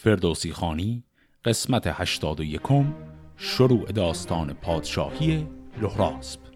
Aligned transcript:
فردوسی 0.00 0.52
خانی 0.52 1.04
قسمت 1.44 1.86
81 1.86 2.60
شروع 3.36 3.92
داستان 3.92 4.52
پادشاهی 4.52 5.46
لحراسب 5.82 6.47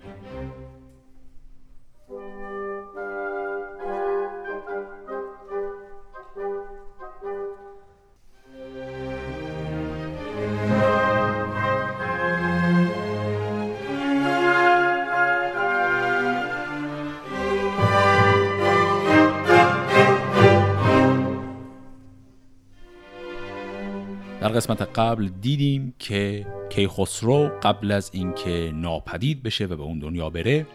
قسمت 24.62 24.82
قبل 24.82 25.28
دیدیم 25.28 25.94
که 25.98 26.46
کیخسرو 26.70 27.50
قبل 27.62 27.92
از 27.92 28.10
اینکه 28.14 28.72
ناپدید 28.74 29.42
بشه 29.42 29.66
و 29.66 29.76
به 29.76 29.82
اون 29.82 29.98
دنیا 29.98 30.30
بره 30.30 30.66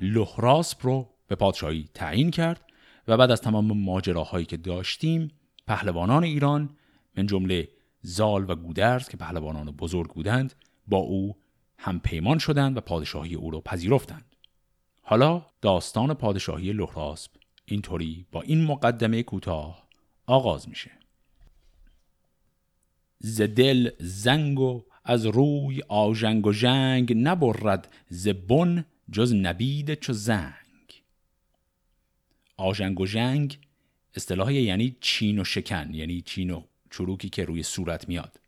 لحراسپ 0.00 0.86
رو 0.86 1.08
به 1.26 1.34
پادشاهی 1.34 1.88
تعیین 1.94 2.30
کرد 2.30 2.60
و 3.08 3.16
بعد 3.16 3.30
از 3.30 3.40
تمام 3.40 3.78
ماجراهایی 3.78 4.46
که 4.46 4.56
داشتیم 4.56 5.30
پهلوانان 5.66 6.24
ایران 6.24 6.70
من 7.16 7.26
جمله 7.26 7.68
زال 8.00 8.50
و 8.50 8.54
گودرز 8.54 9.08
که 9.08 9.16
پهلوانان 9.16 9.70
بزرگ 9.70 10.14
بودند 10.14 10.54
با 10.86 10.98
او 10.98 11.36
هم 11.78 12.00
پیمان 12.00 12.38
شدند 12.38 12.76
و 12.76 12.80
پادشاهی 12.80 13.34
او 13.34 13.50
رو 13.50 13.60
پذیرفتند. 13.60 14.36
حالا 15.02 15.46
داستان 15.60 16.14
پادشاهی 16.14 16.72
لحراسپ 16.72 17.30
اینطوری 17.64 18.26
با 18.32 18.42
این 18.42 18.64
مقدمه 18.64 19.22
کوتاه 19.22 19.88
آغاز 20.26 20.68
میشه. 20.68 20.95
ز 23.18 23.40
دل 23.42 23.90
زنگ 23.98 24.60
و 24.60 24.84
از 25.04 25.26
روی 25.26 25.82
آژنگ 25.88 26.46
و 26.46 26.52
جنگ 26.52 27.12
نبرد 27.16 27.94
ز 28.08 28.28
بن 28.28 28.84
جز 29.12 29.34
نبید 29.34 29.94
چو 29.94 30.12
زنگ. 30.12 31.02
آژنگ 32.56 33.00
و 33.00 33.06
جنگ 33.06 33.58
اصطلاح 34.14 34.52
یعنی 34.52 34.96
چین 35.00 35.38
و 35.38 35.44
شکن 35.44 35.94
یعنی 35.94 36.20
چین 36.20 36.50
و 36.50 36.62
چروکی 36.90 37.28
که 37.28 37.44
روی 37.44 37.62
صورت 37.62 38.08
میاد. 38.08 38.40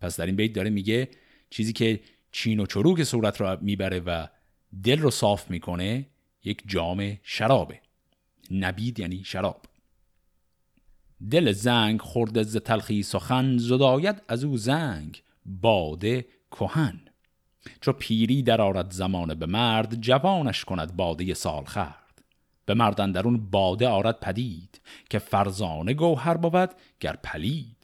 پس 0.00 0.20
در 0.20 0.26
این 0.26 0.36
بیت 0.36 0.52
داره 0.52 0.70
میگه 0.70 1.08
چیزی 1.50 1.72
که 1.72 2.00
چین 2.32 2.60
و 2.60 2.66
چروک 2.66 3.02
صورت 3.02 3.40
رو 3.40 3.58
می‌بره 3.60 4.00
و 4.00 4.26
دل 4.84 4.98
رو 4.98 5.10
صاف 5.10 5.50
می‌کنه 5.50 6.06
یک 6.44 6.62
جام 6.66 7.18
شرابه. 7.22 7.80
نبید 8.50 9.00
یعنی 9.00 9.24
شراب. 9.24 9.66
دل 11.30 11.52
زنگ 11.52 12.00
خورده 12.00 12.42
ز 12.42 12.56
تلخی 12.56 13.02
سخن 13.02 13.58
زداید 13.58 14.22
از 14.28 14.44
او 14.44 14.56
زنگ 14.56 15.22
باده 15.46 16.26
کهن. 16.50 17.00
چو 17.80 17.92
پیری 17.92 18.42
در 18.42 18.60
آرد 18.60 18.90
زمانه 18.90 19.34
به 19.34 19.46
مرد 19.46 20.00
جوانش 20.00 20.64
کند 20.64 20.96
باده 20.96 21.34
سال 21.34 21.64
خرد. 21.64 22.24
به 22.66 22.74
مردن 22.74 23.12
درون 23.12 23.50
باده 23.50 23.88
آرد 23.88 24.20
پدید 24.20 24.80
که 25.10 25.18
فرزانه 25.18 25.94
گوهر 25.94 26.36
بود 26.36 26.70
گر 27.00 27.16
پلید. 27.22 27.76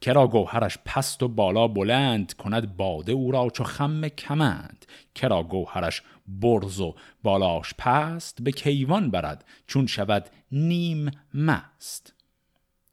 کرا 0.00 0.26
گوهرش 0.26 0.78
پست 0.84 1.22
و 1.22 1.28
بالا 1.28 1.68
بلند 1.68 2.32
کند 2.34 2.76
باده 2.76 3.12
او 3.12 3.32
را 3.32 3.50
چو 3.50 3.64
خم 3.64 4.08
کمند. 4.08 4.86
کرا 5.14 5.42
گوهرش 5.42 6.02
برز 6.28 6.80
و 6.80 6.94
بالاش 7.22 7.74
پست 7.78 8.42
به 8.42 8.52
کیوان 8.52 9.10
برد 9.10 9.44
چون 9.66 9.86
شود 9.86 10.30
نیم 10.52 11.10
مست. 11.34 12.17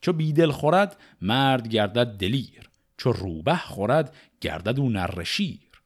چو 0.05 0.13
بیدل 0.13 0.51
خورد 0.51 0.97
مرد 1.21 1.67
گردد 1.67 2.17
دلیر. 2.17 2.69
چو 2.97 3.11
روبه 3.11 3.55
خورد 3.55 4.15
گردد 4.41 4.79
او 4.79 4.89
نر 4.89 5.23
شیر. 5.23 5.81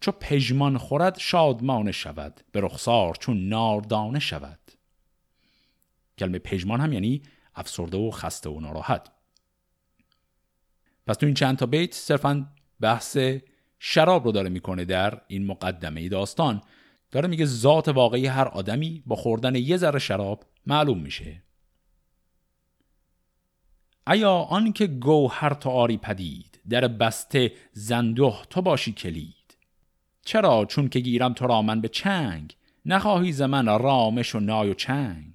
چو 0.00 0.12
پژمان 0.12 0.78
خورد 0.78 1.18
شادمانه 1.18 1.92
شود. 1.92 2.40
به 2.52 2.60
رخسار 2.60 3.14
چون 3.14 3.48
ناردانه 3.48 4.18
شود. 4.18 4.58
کلمه 6.18 6.38
پژمان 6.38 6.80
هم 6.80 6.92
یعنی 6.92 7.22
افسرده 7.54 7.96
و 7.96 8.10
خسته 8.10 8.50
و 8.50 8.60
ناراحت. 8.60 9.10
پس 11.06 11.16
تو 11.16 11.26
این 11.26 11.34
چند 11.34 11.58
تا 11.58 11.66
بیت 11.66 11.94
صرفا 11.94 12.52
بحث 12.80 13.18
شراب 13.78 14.24
رو 14.24 14.32
داره 14.32 14.48
می‌کنه 14.48 14.84
در 14.84 15.20
این 15.28 15.46
مقدمه 15.46 16.08
داستان. 16.08 16.62
داره 17.10 17.28
میگه 17.28 17.44
ذات 17.44 17.88
واقعی 17.88 18.26
هر 18.26 18.48
آدمی 18.48 19.02
با 19.06 19.16
خوردن 19.16 19.54
یه 19.54 19.76
ذره 19.76 19.98
شراب 19.98 20.44
معلوم 20.66 20.98
میشه. 20.98 21.42
ایا 24.06 24.32
آن 24.32 24.72
که 24.72 24.86
گوهر 24.86 25.54
تو 25.54 25.70
آری 25.70 25.96
پدید 25.96 26.60
در 26.68 26.88
بسته 26.88 27.52
زنده 27.72 28.32
تو 28.50 28.62
باشی 28.62 28.92
کلید؟ 28.92 29.56
چرا 30.24 30.64
چون 30.64 30.88
که 30.88 31.00
گیرم 31.00 31.32
تو 31.32 31.46
را 31.46 31.62
من 31.62 31.80
به 31.80 31.88
چنگ 31.88 32.56
نخواهی 32.86 33.32
ز 33.32 33.42
من 33.42 33.66
رامش 33.66 34.34
و 34.34 34.40
نای 34.40 34.70
و 34.70 34.74
چنگ؟ 34.74 35.34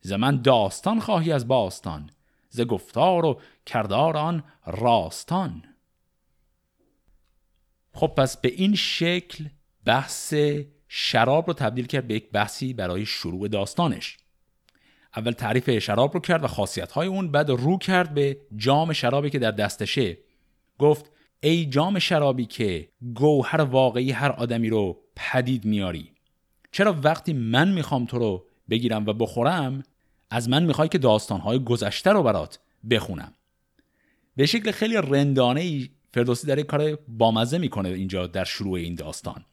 ز 0.00 0.12
من 0.12 0.42
داستان 0.42 1.00
خواهی 1.00 1.32
از 1.32 1.48
باستان 1.48 2.10
ز 2.48 2.60
گفتار 2.60 3.24
و 3.24 3.40
کردار 3.66 4.16
آن 4.16 4.44
راستان. 4.66 5.64
خب 7.94 8.06
پس 8.06 8.36
به 8.36 8.48
این 8.48 8.74
شکل 8.74 9.44
بحث 9.84 10.34
شراب 10.88 11.46
رو 11.46 11.52
تبدیل 11.52 11.86
کرد 11.86 12.06
به 12.06 12.14
یک 12.14 12.30
بحثی 12.30 12.72
برای 12.72 13.06
شروع 13.06 13.48
داستانش. 13.48 14.16
اول 15.16 15.32
تعریف 15.32 15.78
شراب 15.78 16.14
رو 16.14 16.20
کرد 16.20 16.44
و 16.44 16.46
خاصیت 16.46 16.92
های 16.92 17.08
اون 17.08 17.30
بعد 17.30 17.50
رو 17.50 17.78
کرد 17.78 18.14
به 18.14 18.40
جام 18.56 18.92
شرابی 18.92 19.30
که 19.30 19.38
در 19.38 19.50
دستشه. 19.50 20.18
گفت 20.78 21.10
ای 21.42 21.66
جام 21.66 21.98
شرابی 21.98 22.44
که 22.46 22.88
گوهر 23.14 23.60
واقعی 23.60 24.10
هر 24.10 24.30
آدمی 24.30 24.68
رو 24.68 25.00
پدید 25.16 25.64
میاری. 25.64 26.12
چرا 26.72 26.96
وقتی 27.04 27.32
من 27.32 27.72
می‌خوام 27.72 28.04
تو 28.04 28.18
رو 28.18 28.46
بگیرم 28.70 29.06
و 29.06 29.12
بخورم 29.12 29.82
از 30.30 30.48
من 30.48 30.62
می‌خوای 30.62 30.88
که 30.88 30.98
داستانهای 30.98 31.64
گذشته 31.64 32.10
رو 32.10 32.22
برات 32.22 32.58
بخونم. 32.90 33.32
به 34.36 34.46
شکل 34.46 34.70
خیلی 34.70 34.96
رندانه 34.96 35.60
ای 35.60 35.88
فردوسی 36.14 36.46
در 36.46 36.62
کار 36.62 36.98
بامزه 37.08 37.58
می‌کنه 37.58 37.88
اینجا 37.88 38.26
در 38.26 38.44
شروع 38.44 38.78
این 38.78 38.94
داستان. 38.94 39.44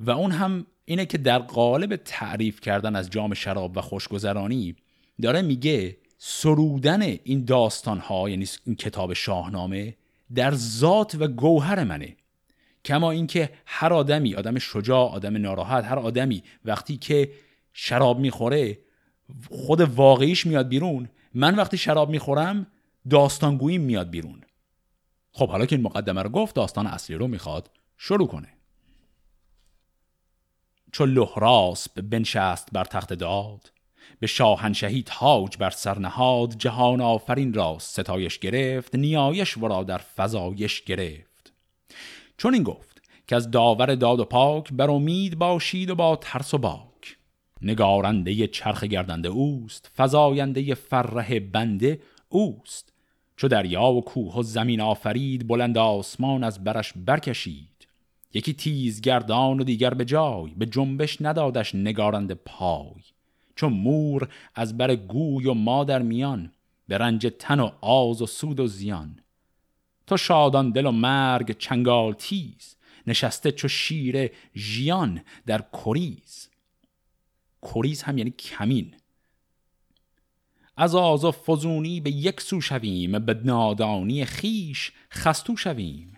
و 0.00 0.10
اون 0.10 0.30
هم 0.30 0.66
اینه 0.84 1.06
که 1.06 1.18
در 1.18 1.38
قالب 1.38 1.96
تعریف 1.96 2.60
کردن 2.60 2.96
از 2.96 3.10
جام 3.10 3.34
شراب 3.34 3.76
و 3.76 3.80
خوشگذرانی 3.80 4.76
داره 5.22 5.42
میگه 5.42 5.96
سرودن 6.18 7.02
این 7.02 7.44
داستان 7.44 7.98
ها 7.98 8.30
یعنی 8.30 8.46
این 8.64 8.76
کتاب 8.76 9.12
شاهنامه 9.12 9.96
در 10.34 10.54
ذات 10.54 11.14
و 11.14 11.28
گوهر 11.28 11.84
منه. 11.84 12.16
کما 12.84 13.10
اینکه 13.10 13.50
هر 13.66 13.92
آدمی 13.92 14.34
آدم 14.34 14.58
شجاع 14.58 15.10
آدم 15.10 15.36
ناراحت 15.36 15.84
هر 15.84 15.98
آدمی 15.98 16.42
وقتی 16.64 16.96
که 16.96 17.32
شراب 17.72 18.18
می‌خوره 18.18 18.78
خود 19.50 19.80
واقعیش 19.80 20.46
میاد 20.46 20.68
بیرون. 20.68 21.08
من 21.34 21.54
وقتی 21.54 21.76
شراب 21.78 22.10
می‌خورم 22.10 22.66
داستانگویی 23.10 23.78
میاد 23.78 24.10
بیرون. 24.10 24.40
خب 25.32 25.48
حالا 25.48 25.66
که 25.66 25.76
این 25.76 25.84
مقدمه 25.84 26.22
رو 26.22 26.28
گفت 26.28 26.54
داستان 26.54 26.86
اصلی 26.86 27.16
رو 27.16 27.28
می‌خواد 27.28 27.70
شروع 27.96 28.28
کنه. 28.28 28.55
چو 30.96 31.06
لحراس 31.06 31.88
بنشست 31.88 32.68
بر 32.72 32.84
تخت 32.84 33.12
داد 33.12 33.72
به 34.20 34.26
شاهنشهی 34.26 35.02
تاج 35.06 35.56
بر 35.56 35.70
سر 35.70 35.98
نهاد 35.98 36.54
جهان 36.58 37.00
آفرین 37.00 37.54
را 37.54 37.76
ستایش 37.80 38.38
گرفت 38.38 38.94
نیایش 38.94 39.56
ورا 39.56 39.84
در 39.84 40.00
فزایش 40.16 40.82
گرفت. 40.82 41.52
چون 42.36 42.54
این 42.54 42.62
گفت 42.62 43.02
که 43.26 43.36
از 43.36 43.50
داور 43.50 43.94
داد 43.94 44.20
و 44.20 44.24
پاک 44.24 44.72
بر 44.72 44.90
امید 44.90 45.38
باشید 45.38 45.90
و 45.90 45.94
با 45.94 46.16
ترس 46.16 46.54
و 46.54 46.58
باک. 46.58 47.16
نگارنده 47.62 48.46
چرخ 48.46 48.84
گردنده 48.84 49.28
اوست 49.28 49.90
فزاینده 49.96 50.74
فرح 50.74 51.38
بنده 51.38 52.00
اوست. 52.28 52.92
چو 53.36 53.48
دریا 53.48 53.84
و 53.84 54.04
کوه 54.04 54.34
و 54.34 54.42
زمین 54.42 54.80
آفرید 54.80 55.48
بلند 55.48 55.78
آسمان 55.78 56.44
از 56.44 56.64
برش 56.64 56.92
برکشید. 56.96 57.75
یکی 58.36 58.52
تیز 58.52 59.00
گردان 59.00 59.60
و 59.60 59.64
دیگر 59.64 59.94
به 59.94 60.04
جای 60.04 60.54
به 60.56 60.66
جنبش 60.66 61.16
ندادش 61.20 61.74
نگارند 61.74 62.32
پای. 62.32 63.02
چون 63.54 63.72
مور 63.72 64.28
از 64.54 64.76
بر 64.76 64.96
گوی 64.96 65.46
و 65.46 65.54
مادر 65.54 66.02
میان 66.02 66.52
به 66.88 66.98
رنج 66.98 67.32
تن 67.38 67.60
و 67.60 67.70
آز 67.80 68.22
و 68.22 68.26
سود 68.26 68.60
و 68.60 68.66
زیان. 68.66 69.20
تو 70.06 70.16
شادان 70.16 70.70
دل 70.70 70.86
و 70.86 70.90
مرگ 70.90 71.58
چنگال 71.58 72.12
تیز 72.12 72.76
نشسته 73.06 73.52
چو 73.52 73.68
شیر 73.68 74.30
ژیان 74.56 75.22
در 75.46 75.64
کریز. 75.72 76.48
کریز 77.62 78.02
هم 78.02 78.18
یعنی 78.18 78.30
کمین. 78.30 78.94
از 80.76 80.94
آز 80.94 81.24
و 81.24 81.32
فزونی 81.32 82.00
به 82.00 82.10
یک 82.10 82.40
سو 82.40 82.60
شویم 82.60 83.18
به 83.18 83.40
نادانی 83.44 84.24
خیش 84.24 84.92
خستو 85.10 85.56
شویم. 85.56 86.15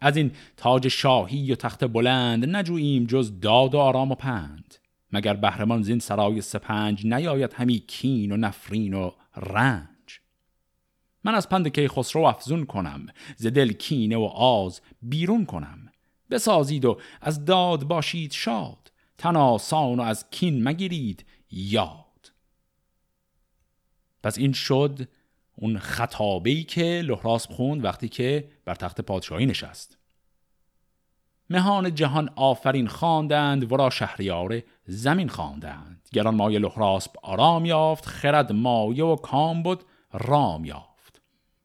از 0.00 0.16
این 0.16 0.32
تاج 0.56 0.88
شاهی 0.88 1.52
و 1.52 1.54
تخت 1.54 1.84
بلند 1.84 2.56
نجوییم 2.56 3.04
جز 3.04 3.40
داد 3.40 3.74
و 3.74 3.78
آرام 3.78 4.12
و 4.12 4.14
پند. 4.14 4.74
مگر 5.12 5.34
بهرمان 5.34 5.82
زین 5.82 5.98
سرای 5.98 6.40
سپنج 6.40 7.06
نیاید 7.06 7.52
همی 7.52 7.78
کین 7.78 8.32
و 8.32 8.36
نفرین 8.36 8.94
و 8.94 9.10
رنج؟ 9.36 10.20
من 11.24 11.34
از 11.34 11.48
پند 11.48 11.72
که 11.72 11.88
خسرو 11.88 12.22
افزون 12.22 12.66
کنم 12.66 13.06
ز 13.36 13.46
دل 13.46 13.72
کینه 13.72 14.16
و 14.16 14.24
آز 14.34 14.80
بیرون 15.02 15.44
کنم. 15.44 15.92
بسازید 16.30 16.84
و 16.84 16.98
از 17.20 17.44
داد 17.44 17.84
باشید 17.84 18.32
شاد 18.32 18.92
تن 19.18 19.36
آسان 19.36 20.00
و 20.00 20.02
از 20.02 20.30
کین 20.30 20.68
مگیرید 20.68 21.26
یاد. 21.50 22.32
پس 24.22 24.38
این 24.38 24.52
شد 24.52 25.08
اون 25.60 25.78
خطابهی 25.78 26.64
که 26.64 27.02
لحراس 27.04 27.46
خوند 27.46 27.84
وقتی 27.84 28.08
که 28.08 28.48
بر 28.64 28.74
تخت 28.74 29.00
پادشاهی 29.00 29.46
نشست. 29.46 29.98
مهان 31.50 31.94
جهان 31.94 32.30
آفرین 32.36 32.86
خواندند 32.86 33.72
ورا 33.72 33.90
شهریار 33.90 34.62
زمین 34.86 35.28
خواندند. 35.28 36.08
گران 36.12 36.34
مایه 36.34 36.58
لحراسب 36.58 37.10
آرام 37.22 37.64
یافت 37.64 38.06
خرد 38.06 38.52
مایه 38.52 39.04
و 39.04 39.16
کام 39.16 39.62
بود 39.62 39.84
رام 40.12 40.64
یافت. 40.64 41.22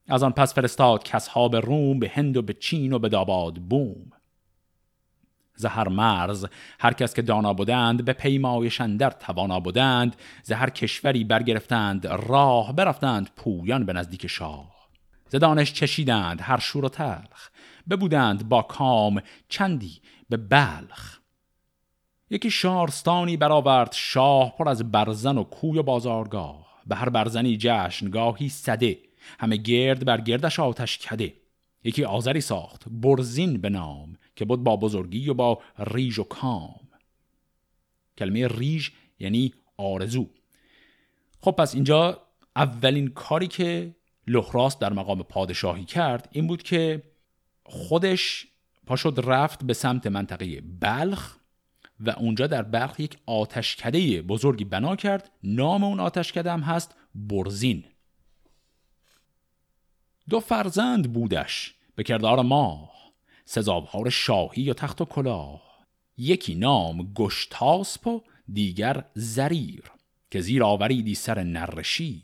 از 0.08 0.24
آن 0.24 0.32
پس 0.32 0.54
فرستاد 0.54 1.04
کسها 1.04 1.48
به 1.48 1.60
روم 1.60 2.00
به 2.00 2.12
هند 2.14 2.38
و 2.38 2.42
به 2.42 2.54
چین 2.54 2.94
و 2.94 3.00
به 3.00 3.10
داباد 3.10 3.56
بوم. 3.56 4.12
زهر 5.56 5.90
مرز. 5.90 6.46
هر 6.80 6.94
کس 6.94 7.14
که 7.14 7.22
دانا 7.22 7.54
بودند 7.54 8.06
به 8.06 8.14
پیمایشان 8.14 8.98
در 8.98 9.10
توانا 9.10 9.60
بودند. 9.60 10.16
زهر 10.44 10.70
کشوری 10.70 11.24
برگرفتند 11.24 12.08
راه 12.08 12.74
برفتند 12.74 13.30
پویان 13.36 13.86
به 13.86 13.94
نزدیک 13.94 14.28
شاه. 14.28 14.74
ز 15.30 15.36
دانش 15.36 15.74
چشیدند 15.74 16.42
هر 16.42 16.60
شور 16.60 16.86
و 16.86 16.90
تلخ. 16.90 17.50
ببودند 17.90 18.50
با 18.50 18.62
کام 18.62 19.22
چندی 19.50 20.02
به 20.30 20.38
بلخ. 20.38 21.20
یکی 22.30 22.52
شارستانی 22.52 23.38
برآورد 23.38 23.92
شاه 23.92 24.56
پر 24.58 24.70
از 24.70 24.92
برزن 24.92 25.38
و 25.38 25.44
کوی 25.44 25.80
و 25.80 25.84
بازارگاه. 25.84 26.82
به 26.88 26.96
هر 26.96 27.10
برزنی 27.10 27.58
جشنگاهی 27.60 28.50
صده 28.50 28.98
همه 29.40 29.58
گرد 29.58 30.06
بر 30.06 30.22
گردش 30.22 30.60
آتش 30.60 30.98
کده. 30.98 31.34
یکی 31.84 32.04
آذری 32.04 32.42
ساخت 32.42 32.84
برزین 32.88 33.62
به 33.62 33.70
نام. 33.70 34.18
که 34.36 34.46
بود 34.46 34.64
با 34.64 34.76
بزرگی 34.76 35.30
و 35.30 35.34
با 35.34 35.62
ریج 35.80 36.20
و 36.20 36.24
کام. 36.24 36.80
کلمه 38.18 38.48
ریج 38.48 38.90
یعنی 39.20 39.54
آرزو. 39.78 40.30
خب 41.40 41.52
پس 41.52 41.76
اینجا 41.76 42.22
اولین 42.56 43.08
کاری 43.08 43.48
که 43.48 43.96
لحراس 44.28 44.80
در 44.80 44.94
مقام 44.94 45.24
پادشاهی 45.24 45.86
کرد 45.86 46.30
این 46.32 46.48
بود 46.48 46.64
که 46.64 47.04
خودش 47.64 48.48
پاشد 48.86 49.22
رفت 49.24 49.64
به 49.64 49.74
سمت 49.74 50.08
منطقه 50.08 50.62
بلخ 50.62 51.38
و 52.00 52.10
اونجا 52.10 52.48
در 52.48 52.62
بلخ 52.62 53.00
یک 53.00 53.18
آتشکده 53.26 54.22
بزرگی 54.22 54.64
بنا 54.64 54.96
کرد. 54.96 55.32
نام 55.44 55.84
اون 55.84 56.00
آتشکده 56.00 56.52
هم 56.52 56.60
هست 56.60 56.96
برزین. 57.16 57.84
دو 60.30 60.40
فرزند 60.40 61.14
بودش. 61.14 61.76
به 61.96 62.04
کردار 62.04 62.42
ماه 62.42 62.93
سزاوار 63.46 64.10
شاهی 64.10 64.70
و 64.70 64.74
تخت 64.74 65.02
و 65.02 65.06
کلاه. 65.06 65.62
یکی 66.18 66.56
نام 66.56 67.14
گشتاسپ 67.14 68.08
و 68.08 68.22
دیگر 68.54 69.06
زریر 69.14 69.84
که 70.32 70.42
زیر 70.42 70.64
آوریدی 70.64 71.16
سر 71.16 71.44
نرشیر 71.44 72.22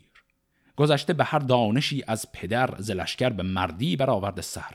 گذشته 0.76 1.12
به 1.12 1.24
هر 1.24 1.38
دانشی 1.38 2.04
از 2.06 2.32
پدر 2.32 2.74
زلشکر 2.78 3.30
به 3.30 3.42
مردی 3.42 3.96
برآورده 3.96 4.42
سر. 4.42 4.74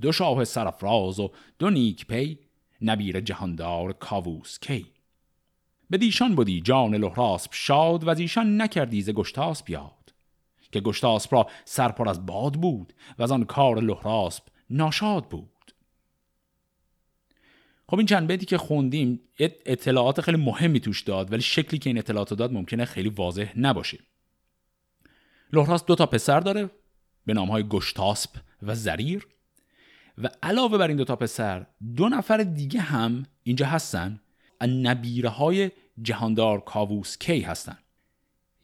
دو 0.00 0.12
شاه 0.12 0.44
سرفراز 0.44 1.20
و 1.20 1.30
دو 1.58 1.70
نیک 1.70 2.06
پی 2.06 2.38
نبیر 2.82 3.20
جهاندار 3.20 3.92
کاووس 3.92 4.58
کی. 4.58 4.86
به 5.90 5.98
دیشان 5.98 6.34
بودی 6.34 6.60
جان 6.60 6.94
لحراسب 6.94 7.50
شاد 7.52 8.04
و 8.04 8.10
ایشان 8.10 8.62
نکردی 8.62 9.02
ز 9.02 9.10
گشتاسب 9.10 9.70
یاد. 9.70 9.92
که 10.72 10.80
گشتاسب 10.80 11.34
را 11.34 11.46
سرپر 11.64 12.08
از 12.08 12.26
باد 12.26 12.54
بود 12.54 12.92
و 13.18 13.22
از 13.22 13.32
آن 13.32 13.44
کار 13.44 13.80
لحراسب 13.80 14.42
ناشاد 14.70 15.28
بود. 15.28 15.50
خب 17.88 17.96
این 17.96 18.06
چند 18.06 18.28
بیتی 18.28 18.46
که 18.46 18.58
خوندیم 18.58 19.20
اطلاعات 19.66 20.20
خیلی 20.20 20.36
مهمی 20.36 20.80
توش 20.80 21.02
داد 21.02 21.32
ولی 21.32 21.42
شکلی 21.42 21.78
که 21.78 21.90
این 21.90 21.98
اطلاعات 21.98 22.34
داد 22.34 22.52
ممکنه 22.52 22.84
خیلی 22.84 23.08
واضح 23.08 23.52
نباشه. 23.56 23.98
لحراس 25.52 25.84
دو 25.84 25.94
تا 25.94 26.06
پسر 26.06 26.40
داره 26.40 26.70
به 27.26 27.34
نام 27.34 27.50
های 27.50 27.68
گشتاسب 27.68 28.30
و 28.62 28.74
زریر. 28.74 29.28
و 30.18 30.28
علاوه 30.42 30.78
بر 30.78 30.88
این 30.88 30.96
دو 30.96 31.04
تا 31.04 31.16
پسر 31.16 31.66
دو 31.96 32.08
نفر 32.08 32.36
دیگه 32.36 32.80
هم 32.80 33.26
اینجا 33.42 33.66
هستن. 33.66 34.20
نبیره 34.62 35.28
های 35.28 35.70
جهاندار 36.02 36.60
کاووس 36.60 37.18
کی 37.18 37.40
هستن. 37.40 37.78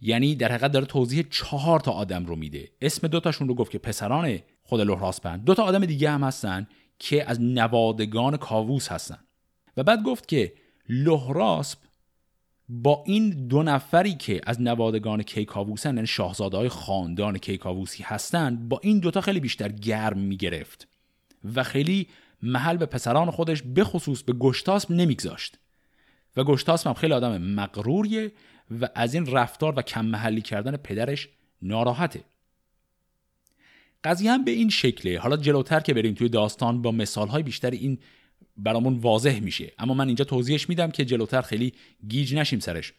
یعنی 0.00 0.34
در 0.34 0.48
حقیقت 0.48 0.72
داره 0.72 0.86
توضیح 0.86 1.26
چهار 1.30 1.80
تا 1.80 1.92
آدم 1.92 2.26
رو 2.26 2.36
میده. 2.36 2.70
اسم 2.80 3.08
دوتاشون 3.08 3.48
رو 3.48 3.54
گفت 3.54 3.70
که 3.70 3.78
پسران 3.78 4.38
خود 4.62 4.80
لحراسپن 4.80 5.36
دو 5.36 5.54
تا 5.54 5.62
آدم 5.62 5.86
دیگه 5.86 6.10
هم 6.10 6.24
هستن. 6.24 6.66
که 6.98 7.30
از 7.30 7.40
نوادگان 7.40 8.36
کاووس 8.36 8.88
هستن. 8.88 9.18
و 9.76 9.82
بعد 9.82 10.02
گفت 10.02 10.28
که 10.28 10.52
لحراسپ 10.88 11.78
با 12.68 13.02
این 13.06 13.46
دو 13.46 13.62
نفری 13.62 14.14
که 14.14 14.40
از 14.46 14.60
نوادگان 14.60 15.22
کیکاووسن 15.22 15.94
یعنی 15.94 16.06
شاهزاده 16.06 16.56
های 16.56 16.68
خاندان 16.68 17.38
کیکاووسی 17.38 18.02
هستند 18.02 18.68
با 18.68 18.80
این 18.82 18.98
دوتا 18.98 19.20
خیلی 19.20 19.40
بیشتر 19.40 19.68
گرم 19.68 20.18
می‌گرفت 20.18 20.88
و 21.54 21.62
خیلی 21.62 22.08
محل 22.42 22.76
به 22.76 22.86
پسران 22.86 23.30
خودش 23.30 23.62
بخصوص 23.62 24.22
به 24.22 24.32
گشتاسم 24.32 24.94
نمیگذاشت. 24.94 25.58
و 26.36 26.44
گشتاسم 26.44 26.90
هم 26.90 26.94
خیلی 26.94 27.12
آدم 27.12 27.38
مغروریه 27.38 28.32
و 28.80 28.88
از 28.94 29.14
این 29.14 29.26
رفتار 29.26 29.74
و 29.76 29.82
کم 29.82 30.04
محلی 30.04 30.40
کردن 30.40 30.76
پدرش 30.76 31.28
ناراحته. 31.62 32.24
قضیه 34.04 34.32
هم 34.32 34.44
به 34.44 34.50
این 34.50 34.70
شکله. 34.70 35.18
حالا 35.18 35.36
جلوتر 35.36 35.80
که 35.80 35.94
بریم 35.94 36.14
توی 36.14 36.28
داستان 36.28 36.82
با 36.82 36.92
مثالهای 36.92 37.42
بیشتر 37.42 37.70
این 37.70 37.98
برامون 38.56 38.94
واضح 38.94 39.40
میشه. 39.40 39.72
اما 39.78 39.94
من 39.94 40.06
اینجا 40.06 40.24
توضیحش 40.24 40.68
میدم 40.68 40.90
که 40.90 41.04
جلوتر 41.04 41.42
خیلی 41.42 41.72
گیج 42.08 42.34
نشیم 42.34 42.60
سرش. 42.60 42.92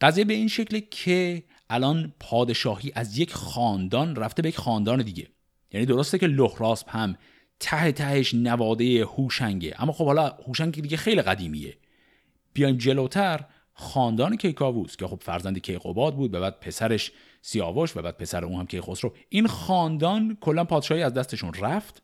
قضیه 0.00 0.24
به 0.24 0.34
این 0.34 0.48
شکله 0.48 0.80
که 0.80 1.42
الان 1.70 2.14
پادشاهی 2.20 2.92
از 2.94 3.18
یک 3.18 3.32
خاندان 3.32 4.16
رفته 4.16 4.42
به 4.42 4.48
یک 4.48 4.56
خاندان 4.56 5.02
دیگه. 5.02 5.26
یعنی 5.72 5.86
درسته 5.86 6.18
که 6.18 6.26
لحراسب 6.26 6.88
هم 6.88 7.16
ته 7.60 7.92
تهش 7.92 8.34
نواده 8.34 9.04
هوشنگه. 9.04 9.74
اما 9.78 9.92
خب 9.92 10.06
حالا 10.06 10.28
هوشنگ 10.46 10.82
دیگه 10.82 10.96
خیلی 10.96 11.22
قدیمیه. 11.22 11.76
بیایم 12.52 12.76
جلوتر 12.76 13.44
خاندان 13.74 14.36
کیکاووس 14.36 14.96
که 14.96 15.06
خب 15.06 15.18
فرزند 15.22 15.58
کیقوباد 15.58 16.16
بود 16.16 16.34
و 16.34 16.40
بعد 16.40 16.60
پسرش 16.60 17.12
سیاوش 17.42 17.96
و 17.96 18.02
بعد 18.02 18.16
پسر 18.16 18.44
اون 18.44 18.60
هم 18.60 18.66
کیخسرو 18.66 19.14
این 19.28 19.46
خاندان 19.46 20.36
کلا 20.40 20.64
پادشاهی 20.64 21.02
از 21.02 21.14
دستشون 21.14 21.54
رفت. 21.54 22.02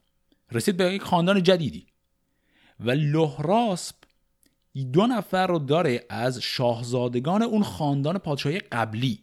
رسید 0.53 0.77
به 0.77 0.85
یک 0.85 1.03
خاندان 1.03 1.43
جدیدی. 1.43 1.87
و 2.81 2.91
لحراسب 2.91 3.97
دو 4.93 5.07
نفر 5.07 5.47
رو 5.47 5.59
داره 5.59 6.05
از 6.09 6.39
شاهزادگان 6.39 7.43
اون 7.43 7.63
خاندان 7.63 8.19
پادشاهی 8.19 8.59
قبلی. 8.59 9.21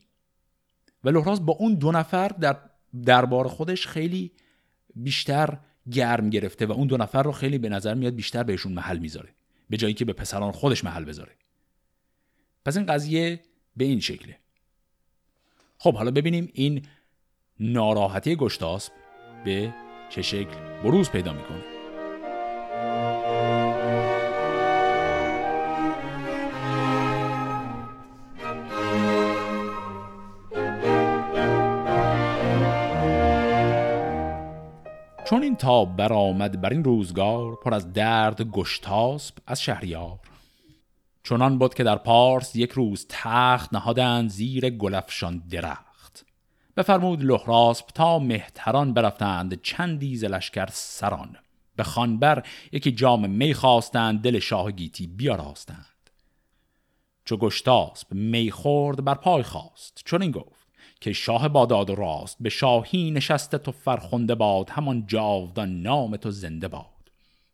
و 1.04 1.10
لحراس 1.10 1.40
با 1.40 1.54
اون 1.54 1.76
دو 1.76 1.92
نفر 1.92 2.28
در 2.28 2.58
دربار 3.06 3.48
خودش 3.48 3.88
خیلی 3.88 4.32
بیشتر 4.96 5.58
گرم 5.92 6.30
گرفته 6.30 6.66
و 6.66 6.72
اون 6.72 6.88
دو 6.88 6.98
نفر 6.98 7.24
رو 7.24 7.32
خیلی 7.32 7.58
به 7.58 7.70
نظر 7.70 7.94
میاد 7.94 8.16
بیشتر 8.16 8.44
بهشون 8.44 8.74
محل 8.74 8.98
می‌ذاره. 8.98 9.30
به 9.70 9.78
جایی 9.78 9.94
که 9.94 10.06
به 10.06 10.14
پسران 10.14 10.52
خودش 10.52 10.84
محل 10.84 11.06
بذاره. 11.06 11.36
پس 12.66 12.78
این 12.78 12.86
قضیه 12.86 13.42
به 13.78 13.86
این 13.86 14.00
شکله. 14.00 14.40
خب 15.86 15.96
حالا 15.96 16.12
ببینیم 16.12 16.50
این 16.54 16.86
ناراحتی 17.60 18.36
گشتاسب 18.36 18.94
به 19.46 19.74
چه 20.10 20.22
شکل 20.22 20.58
بروز 20.84 21.10
پیدا 21.10 21.34
می‌کنه. 21.34 21.64
چون 35.30 35.44
این 35.44 35.56
تاب 35.56 35.96
برآمد 35.96 36.62
بر 36.62 36.70
این 36.70 36.84
روزگار 36.84 37.56
پر 37.56 37.74
از 37.74 37.94
درد 37.94 38.42
گشتاسب 38.42 39.36
از 39.48 39.62
شهریار. 39.62 40.20
چنان 41.26 41.58
بود 41.58 41.74
که 41.74 41.84
در 41.84 41.96
پارس 41.96 42.56
یک 42.56 42.72
روز 42.72 43.06
تخت 43.10 43.74
نهادند 43.74 44.30
زیر 44.30 44.70
گلفشان 44.70 45.44
درخت. 45.50 46.26
بفرمود 46.78 47.24
لحراسب 47.24 47.86
تا 47.88 48.20
مهتران 48.20 48.94
برفتند 48.94 49.62
چندی 49.62 50.18
ز 50.18 50.24
لشکر 50.24 50.70
سران. 50.72 51.38
به 51.76 51.84
خانبر 51.84 52.44
یکی 52.72 52.92
جام 52.92 53.30
می 53.30 53.54
خواستند 53.54 54.22
دل 54.22 54.40
شاه 54.40 54.72
گیتی 54.72 55.08
بیاراستند. 55.08 56.10
چو 57.26 57.38
گشتاسب 57.38 58.14
می 58.14 58.52
خورد 58.52 59.04
بر 59.04 59.16
پای 59.16 59.44
خواست 59.44 60.02
چون 60.06 60.22
این 60.22 60.32
گفت 60.32 60.68
که 61.02 61.14
شاه 61.14 61.48
باداد 61.50 61.90
راست 61.90 62.38
به 62.40 62.50
شاهی 62.50 63.12
نشسته 63.12 63.58
تو 63.58 63.72
فرخنده 63.72 64.36
باد 64.36 64.70
همان 64.70 65.08
جاودان 65.08 65.82
نام 65.82 66.18
تو 66.18 66.32
زنده 66.32 66.68
باد. 66.68 66.86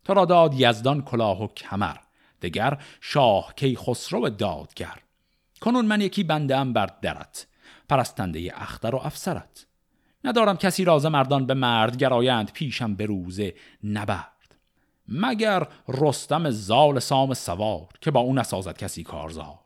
تو 0.04 0.14
را 0.14 0.24
داد 0.24 0.54
یزدان 0.54 1.02
کلاه 1.02 1.42
و 1.42 1.46
کمر. 1.46 1.96
دگر 2.42 2.78
شاه 3.00 3.54
کی 3.56 3.76
خسرو 3.76 4.28
دادگر. 4.28 4.98
کنون 5.60 5.86
من 5.86 6.00
یکی 6.00 6.24
بنده 6.24 6.56
ام 6.56 6.72
بر 6.72 6.90
درت 7.02 7.46
پرستنده 7.88 8.52
اختر 8.54 8.94
و 8.94 8.98
افسرت. 8.98 9.66
ندارم 10.24 10.56
کسی 10.56 10.84
راز 10.84 11.06
مردان 11.06 11.46
به 11.46 11.54
مرد 11.54 11.96
گرایند 11.96 12.52
پیشم 12.52 12.94
به 12.94 13.06
روزه 13.06 13.54
نبرد. 13.84 14.56
مگر 15.08 15.68
رستم 15.88 16.50
زال 16.50 16.98
سام 16.98 17.34
سوار 17.34 17.88
که 18.00 18.10
با 18.10 18.20
اون 18.20 18.38
نسازد 18.38 18.76
کسی 18.76 19.02
کارزار. 19.02 19.58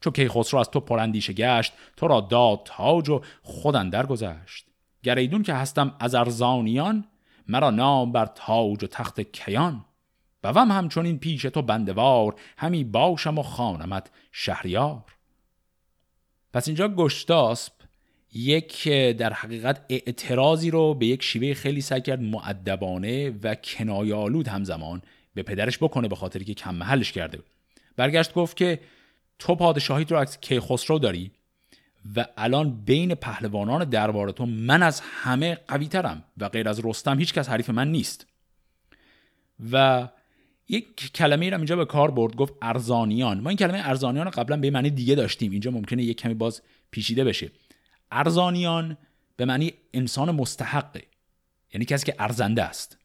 چو 0.00 0.10
کیخسرو 0.10 0.60
از 0.60 0.70
تو 0.70 0.80
پرندیشه 0.80 1.32
گشت 1.32 1.72
تو 1.96 2.08
را 2.08 2.20
داد 2.20 2.60
تاج 2.64 3.08
و 3.08 3.20
خود 3.42 3.76
اندر 3.76 4.06
گذشت. 4.06 4.66
گریدون 5.02 5.42
که 5.42 5.54
هستم 5.54 5.94
از 6.00 6.14
ارزانیان 6.14 7.04
مرا 7.48 7.70
نام 7.70 8.12
بر 8.12 8.26
تاج 8.26 8.84
و 8.84 8.86
تخت 8.86 9.20
کیان. 9.20 9.84
بوم 10.52 10.70
همچنین 10.70 11.18
پیش 11.18 11.42
تو 11.42 11.62
بندوار 11.62 12.34
همی 12.58 12.84
باشم 12.84 13.38
و 13.38 13.42
خانمت 13.42 14.10
شهریار. 14.32 15.04
پس 16.52 16.68
اینجا 16.68 16.88
گشتاسب 16.88 17.72
یک 18.32 18.88
در 18.88 19.32
حقیقت 19.32 19.84
اعتراضی 19.88 20.70
رو 20.70 20.94
به 20.94 21.06
یک 21.06 21.22
شیوه 21.22 21.54
خیلی 21.54 21.80
سعی 21.80 22.00
کرد 22.00 22.20
معدبانه 22.20 23.30
و 23.42 23.54
کنایالود 23.54 24.48
همزمان 24.48 25.02
به 25.34 25.42
پدرش 25.42 25.78
بکنه 25.78 26.08
به 26.08 26.16
خاطر 26.16 26.42
که 26.42 26.54
کم 26.54 26.74
محلش 26.74 27.12
کرده 27.12 27.38
برگشت 27.96 28.34
گفت 28.34 28.56
که 28.56 28.80
تو 29.38 29.54
پادشاهی 29.54 30.04
رو 30.04 30.16
از 30.16 30.40
کیخسرو 30.40 30.98
داری 30.98 31.30
و 32.16 32.26
الان 32.36 32.84
بین 32.84 33.14
پهلوانان 33.14 33.84
دربار 33.84 34.30
تو 34.30 34.46
من 34.46 34.82
از 34.82 35.00
همه 35.00 35.54
قوی 35.68 35.88
ترم 35.88 36.24
و 36.38 36.48
غیر 36.48 36.68
از 36.68 36.80
رستم 36.84 37.18
هیچ 37.18 37.34
کس 37.34 37.48
حریف 37.48 37.70
من 37.70 37.90
نیست. 37.90 38.26
و 39.72 40.08
یک 40.68 41.12
کلمه 41.12 41.50
رو 41.50 41.56
اینجا 41.56 41.76
به 41.76 41.84
کار 41.84 42.10
برد 42.10 42.36
گفت 42.36 42.54
ارزانیان. 42.62 43.40
ما 43.40 43.50
این 43.50 43.58
کلمه 43.58 43.88
ارزانیان 43.88 44.30
قبلا 44.30 44.56
به 44.56 44.70
معنی 44.70 44.90
دیگه 44.90 45.14
داشتیم. 45.14 45.52
اینجا 45.52 45.70
ممکنه 45.70 46.02
یک 46.02 46.16
کمی 46.16 46.34
باز 46.34 46.62
پیچیده 46.90 47.24
بشه. 47.24 47.50
ارزانیان 48.10 48.96
به 49.36 49.44
معنی 49.44 49.72
انسان 49.94 50.30
مستحقه 50.30 51.02
یعنی 51.74 51.84
کسی 51.84 52.06
که 52.06 52.14
ارزنده 52.18 52.62
است. 52.62 52.98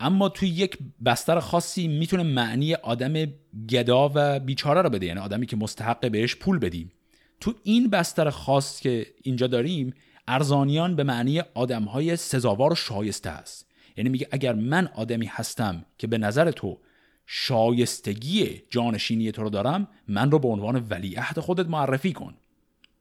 اما 0.00 0.28
توی 0.28 0.48
یک 0.48 0.78
بستر 1.04 1.40
خاصی 1.40 1.88
می‌تونه 1.88 2.22
معنی 2.22 2.74
آدم 2.74 3.26
گدا 3.68 4.12
و 4.14 4.40
بیچاره 4.40 4.82
رو 4.82 4.90
بده 4.90 5.06
یعنی 5.06 5.20
آدمی 5.20 5.46
که 5.46 5.56
مستحق 5.56 6.10
بهش 6.10 6.36
پول 6.36 6.58
بدیم. 6.58 6.92
تو 7.40 7.54
این 7.62 7.90
بستر 7.90 8.30
خاص 8.30 8.80
که 8.80 9.06
اینجا 9.22 9.46
داریم 9.46 9.94
ارزانیان 10.28 10.96
به 10.96 11.04
معنی 11.04 11.40
آدمهای 11.40 12.16
سزاوار 12.16 12.72
و 12.72 12.74
شایسته 12.74 13.30
است. 13.30 13.66
یعنی 13.96 14.10
میگه 14.10 14.28
اگر 14.30 14.54
من 14.54 14.86
آدمی 14.94 15.26
هستم 15.26 15.84
که 15.98 16.06
به 16.06 16.18
نظر 16.18 16.50
تو 16.50 16.78
شایستگی 17.26 18.62
جانشینی 18.70 19.32
تو 19.32 19.42
رو 19.42 19.50
دارم 19.50 19.88
من 20.08 20.30
رو 20.30 20.38
به 20.38 20.48
عنوان 20.48 20.86
ولیعهد 20.90 21.40
خودت 21.40 21.66
معرفی 21.66 22.12
کن. 22.12 22.34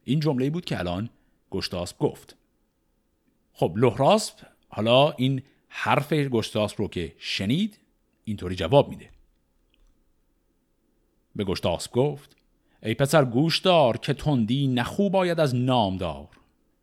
این 0.04 0.20
جمله 0.20 0.50
بود 0.50 0.66
که 0.66 0.80
الان 0.80 1.10
گشتاسب 1.52 1.98
گفت. 1.98 2.36
خب 3.54 3.74
لحراسب 3.76 4.36
حالا 4.70 5.12
این 5.12 5.42
حرف 5.68 6.14
گشتاسب 6.14 6.76
رو 6.80 6.88
که 6.88 7.16
شنید 7.18 7.78
اینطوری 8.24 8.56
جواب 8.56 8.90
میده. 8.90 9.10
به 11.36 11.44
گشتاسب 11.44 11.92
گفت 11.92 12.38
ای 12.84 12.94
پسر 12.94 13.26
گوش 13.26 13.60
دار 13.60 13.98
که 13.98 14.14
تندی 14.14 14.68
نخوب 14.68 15.12
باید 15.12 15.40
از 15.40 15.56
نامدار. 15.56 16.28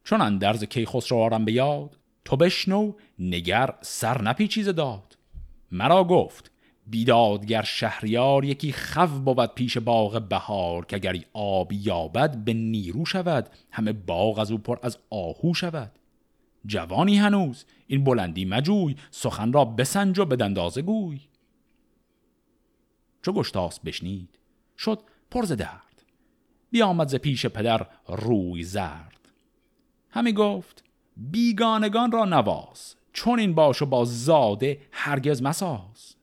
چون 0.04 0.21
اندرز 0.21 0.64
کیخسرو 0.64 1.18
آرم 1.18 1.45
به 1.45 1.52
یاد 1.52 1.97
تو 2.25 2.37
بشنو 2.37 2.92
نگر 3.18 3.75
سر 3.80 4.23
نپیچیز 4.23 4.68
داد. 4.68 5.18
مرا 5.73 6.04
گفت 6.04 6.50
بیدادگر 6.90 7.62
شهریار 7.62 8.45
یکی 8.45 8.73
خو 8.73 9.07
بود 9.07 9.54
پیش 9.54 9.78
باغ 9.78 10.28
بهار 10.28 10.87
که 10.87 10.97
اگری 10.97 11.25
آب 11.33 11.73
یابد 11.73 12.37
به 12.45 12.52
نیرو 12.52 13.04
شود 13.04 13.50
همه 13.71 13.92
باغ 13.92 14.38
از 14.38 14.50
او 14.50 14.59
پر 14.59 14.78
از 14.83 14.99
آهو 15.11 15.54
شود. 15.54 15.92
جوانی 16.66 17.16
هنوز 17.16 17.64
این 17.87 18.04
بلندی 18.04 18.45
مجوی 18.45 18.97
سخن 19.11 19.52
را 19.52 19.64
بسنج 19.64 20.18
و 20.18 20.25
بدندازه 20.25 20.83
گوی. 20.83 21.21
چو 23.23 23.33
گشتاس 23.33 23.80
بشنید 23.80 24.38
شد 24.78 25.00
پرز 25.30 25.52
درد. 25.52 26.02
بیامد 26.71 27.09
ز 27.09 27.14
پیش 27.14 27.47
پدر 27.47 27.87
روی 28.09 28.62
زرد. 28.62 29.28
همی 30.11 30.33
گفت 30.33 30.85
بیگانگان 31.16 32.12
را 32.12 32.25
نواز 32.25 32.95
چون 33.12 33.38
این 33.38 33.54
باش 33.54 33.83
و 33.83 33.87
با 33.87 34.04
زاده 34.04 34.80
هرگز 34.92 35.42
مساز. 35.42 36.18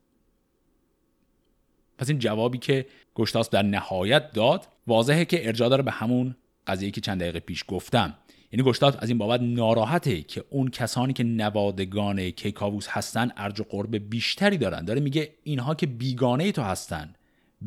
پس 1.97 2.09
این 2.09 2.19
جوابی 2.19 2.57
که 2.57 2.85
گشتاس 3.15 3.49
در 3.49 3.61
نهایت 3.61 4.31
داد 4.31 4.67
واضحه 4.87 5.25
که 5.25 5.47
ارجاع 5.47 5.69
داره 5.69 5.83
به 5.83 5.91
همون 5.91 6.35
قضیه 6.67 6.91
که 6.91 7.01
چند 7.01 7.21
دقیقه 7.21 7.39
پیش 7.39 7.63
گفتم. 7.67 8.13
یعنی 8.51 8.63
گشتاس 8.63 8.95
از 8.99 9.09
این 9.09 9.17
بابت 9.17 9.41
ناراحته 9.41 10.21
که 10.21 10.43
اون 10.49 10.69
کسانی 10.69 11.13
که 11.13 11.23
نوادگان 11.23 12.29
کیکاووس 12.29 12.87
هستن 12.87 13.31
ارج 13.37 13.59
و 13.59 13.63
قرب 13.69 14.09
بیشتری 14.09 14.57
دارن. 14.57 14.85
داره 14.85 15.01
میگه 15.01 15.33
اینها 15.43 15.75
که 15.75 15.87
بیگانه 15.87 16.51
تو 16.51 16.61
هستن 16.61 17.13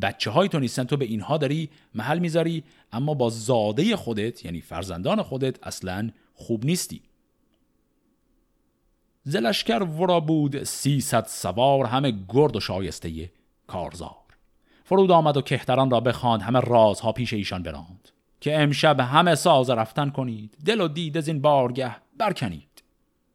بچه 0.02 0.30
های 0.30 0.49
تو 0.49 0.58
نیستن 0.58 0.85
تو 0.85 0.97
به 0.97 1.04
اینها 1.04 1.38
داری 1.38 1.70
محل 1.94 2.18
می‌ذاری 2.18 2.64
اما 2.92 3.14
با 3.14 3.30
زاده 3.30 3.97
خودت 3.97 4.44
یعنی 4.44 4.61
فرزندان 4.61 5.23
خودت 5.23 5.66
اصلا 5.66 6.11
خوب 6.35 6.64
نیستی. 6.64 7.02
زلشکر 9.25 9.82
ورا 9.82 10.20
بود 10.20 10.62
سیصد 10.62 11.26
سوار 11.26 11.87
همه 11.87 12.12
گرد 12.28 12.56
و 12.56 12.61
شایسته 12.61 13.30
کارزار. 13.68 14.16
فرود 14.84 15.10
آمد 15.10 15.37
و 15.37 15.42
کهتران 15.42 15.90
را 15.90 16.00
بخواند 16.00 16.42
همه 16.42 16.60
رازها 16.60 17.12
پیش 17.12 17.32
ایشان 17.32 17.62
براند. 17.62 18.08
که 18.40 18.60
امشب 18.60 19.00
همه 19.00 19.34
ساز 19.34 19.70
رفتن 19.70 20.10
کنید 20.10 20.56
دل 20.64 20.80
و 20.80 20.88
دید 20.88 21.16
از 21.18 21.28
این 21.28 21.42
بارگه 21.42 21.96
برکنید. 22.16 22.82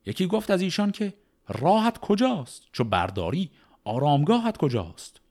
یکی 0.06 0.28
گفت 0.28 0.52
از 0.52 0.62
ایشان 0.62 0.92
که 0.92 1.14
راحت 1.48 1.98
کجاست؟ 1.98 2.68
چو 2.72 2.84
برداری 2.84 3.52
آرامگاهت 3.84 4.58
کجاست؟ 4.58 5.22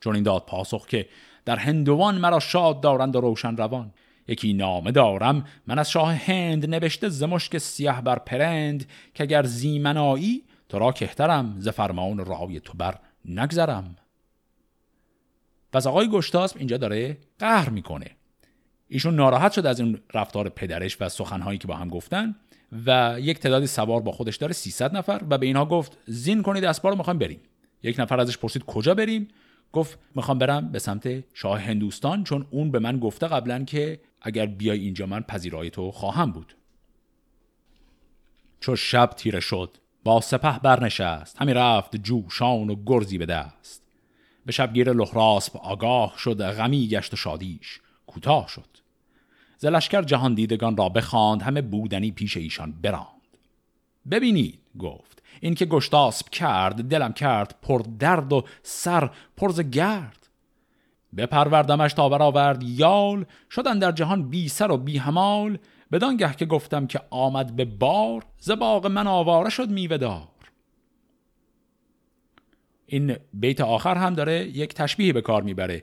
چون 0.00 0.14
این 0.14 0.24
داد 0.24 0.44
پاسخ 0.46 0.86
که 0.86 1.08
در 1.44 1.56
هندوان 1.56 2.18
مرا 2.18 2.40
شاد 2.40 2.80
دارند 2.80 3.16
و 3.16 3.20
روشن 3.20 3.56
روان. 3.56 3.92
یکی 4.28 4.52
نامه 4.52 4.92
دارم 4.92 5.44
من 5.66 5.78
از 5.78 5.90
شاه 5.90 6.14
هند 6.14 6.74
نوشته 6.74 7.08
زمشک 7.08 7.58
سیاه 7.58 8.02
بر 8.02 8.18
پرند 8.18 8.86
که 9.14 9.22
اگر 9.22 9.42
زیمنایی 9.42 10.42
تو 10.68 10.78
را 10.78 10.92
کهترم 10.92 11.56
ز 11.58 11.68
فرمان 11.68 12.24
رای 12.24 12.60
تو 12.60 12.72
بر 12.78 12.98
نگذرم. 13.24 13.96
پس 15.72 15.86
آقای 15.86 16.08
گشتاسب 16.08 16.58
اینجا 16.58 16.76
داره 16.76 17.18
قهر 17.38 17.68
می‌کنه. 17.68 18.06
ایشون 18.88 19.14
ناراحت 19.14 19.52
شد 19.52 19.66
از 19.66 19.80
این 19.80 19.98
رفتار 20.14 20.48
پدرش 20.48 20.96
و 21.00 21.08
سخنهایی 21.08 21.58
که 21.58 21.68
با 21.68 21.76
هم 21.76 21.88
گفتن 21.88 22.34
و 22.86 23.16
یک 23.20 23.38
تعدادی 23.38 23.66
سوار 23.66 24.00
با 24.00 24.12
خودش 24.12 24.36
داره 24.36 24.52
300 24.52 24.96
نفر 24.96 25.22
و 25.30 25.38
به 25.38 25.46
اینها 25.46 25.66
گفت 25.66 25.98
زین 26.06 26.42
کنید 26.42 26.64
اسبا 26.64 26.90
رو 26.90 26.96
می‌خوایم 26.96 27.18
بریم. 27.18 27.40
یک 27.82 28.00
نفر 28.00 28.20
ازش 28.20 28.38
پرسید 28.38 28.64
کجا 28.64 28.94
بریم؟ 28.94 29.28
گفت 29.72 29.98
می‌خوام 30.14 30.38
برم 30.38 30.72
به 30.72 30.78
سمت 30.78 31.24
شاه 31.34 31.60
هندوستان 31.60 32.24
چون 32.24 32.46
اون 32.50 32.70
به 32.70 32.78
من 32.78 32.98
گفته 32.98 33.28
قبلا 33.28 33.64
که 33.64 34.00
اگر 34.22 34.46
بیای 34.46 34.78
اینجا 34.80 35.06
من 35.06 35.20
پذیرای 35.20 35.70
تو 35.70 35.90
خواهم 35.90 36.32
بود. 36.32 36.56
چو 38.60 38.76
شب 38.76 39.10
تیره 39.16 39.40
شد. 39.40 39.76
با 40.04 40.20
سپه 40.20 40.58
برنشست. 40.58 41.42
همی 41.42 41.54
رفت 41.54 41.96
جوشان 41.96 42.70
و 42.70 42.76
گرزی 42.86 43.18
به 43.18 43.26
دست. 43.26 43.82
به 44.46 44.52
شبگیر 44.52 44.92
لحراسب 44.92 45.56
آگاه 45.56 46.14
شد 46.18 46.42
غمی 46.42 46.88
گشت 46.88 47.12
و 47.12 47.16
شادیش 47.16 47.80
کوتاه 48.06 48.48
شد. 48.48 48.68
زلشکر 49.58 50.02
جهان 50.02 50.34
دیدگان 50.34 50.76
را 50.76 50.88
بخواند 50.88 51.42
همه 51.42 51.62
بودنی 51.62 52.10
پیش 52.10 52.36
ایشان 52.36 52.72
براند. 52.82 53.06
ببینید 54.10 54.58
گفت 54.78 55.22
این 55.40 55.54
که 55.54 55.66
گشتاسب 55.66 56.28
کرد 56.28 56.88
دلم 56.88 57.12
کرد 57.12 57.54
پر 57.62 57.82
درد 57.98 58.32
و 58.32 58.44
سر 58.62 59.10
پرز 59.36 59.60
گرد. 59.60 60.28
بپروردمش 61.16 61.92
تا 61.92 62.08
برآورد 62.08 62.62
یال 62.62 63.24
شدن 63.50 63.78
در 63.78 63.92
جهان 63.92 64.28
بی 64.28 64.48
سر 64.48 64.70
و 64.70 64.76
بی 64.76 64.98
همال. 64.98 65.58
بدانگه 65.92 66.34
که 66.34 66.46
گفتم 66.46 66.86
که 66.86 67.00
آمد 67.10 67.56
به 67.56 67.64
بار 67.64 68.24
ز 68.38 68.50
باغ 68.50 68.86
من 68.86 69.06
آواره 69.06 69.50
شد 69.50 69.70
میوهدار 69.70 70.28
این 72.86 73.16
بیت 73.34 73.60
آخر 73.60 73.94
هم 73.94 74.14
داره 74.14 74.48
یک 74.48 74.74
تشبیه 74.74 75.12
به 75.12 75.20
کار 75.20 75.42
می‌بره. 75.42 75.82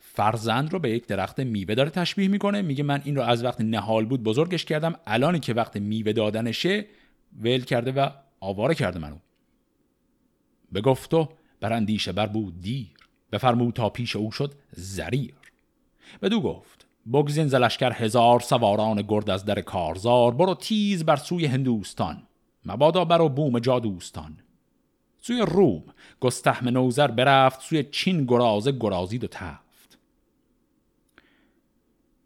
فرزند 0.00 0.72
رو 0.72 0.78
به 0.78 0.90
یک 0.90 1.06
درخت 1.06 1.40
میوه 1.40 1.74
داره 1.74 1.90
تشبیه 1.90 2.28
می‌کنه. 2.28 2.62
میگه 2.62 2.84
من 2.84 3.02
این 3.04 3.16
رو 3.16 3.22
از 3.22 3.44
وقت 3.44 3.60
نهال 3.60 4.04
بود 4.04 4.22
بزرگش 4.22 4.64
کردم 4.64 4.94
الانی 5.06 5.40
که 5.40 5.54
وقت 5.54 5.76
میوه 5.76 6.12
دادنشه 6.12 6.86
ول 7.42 7.60
کرده 7.60 7.92
و 7.92 8.10
آواره 8.40 8.74
کرده 8.74 8.98
منو. 8.98 9.16
گفت 10.84 11.14
و 11.14 11.28
برندیشه 11.60 12.12
بر 12.12 12.26
بود 12.26 12.60
دیر. 12.60 12.88
بفرمود 13.32 13.74
تا 13.74 13.90
پیش 13.90 14.16
او 14.16 14.32
شد 14.32 14.54
زریر. 14.72 15.34
بدو 16.22 16.40
گفت 16.40 16.75
بگزین 17.12 17.46
زلشکر 17.46 17.92
هزار 17.92 18.40
سواران 18.40 19.02
گرد 19.08 19.30
از 19.30 19.44
در 19.44 19.60
کارزار 19.60 20.34
برو 20.34 20.54
تیز 20.54 21.04
بر 21.04 21.16
سوی 21.16 21.46
هندوستان. 21.46 22.22
مبادا 22.64 23.04
بر 23.04 23.20
و 23.20 23.28
بوم 23.28 23.58
جادوستان. 23.58 24.38
سوی 25.18 25.40
روم 25.40 25.82
گستهم 26.20 26.68
نوزر 26.68 27.06
برفت 27.06 27.60
سوی 27.60 27.82
چین 27.82 28.24
گرازه 28.24 28.72
گرازید 28.72 29.24
و 29.24 29.26
تفت. 29.26 29.98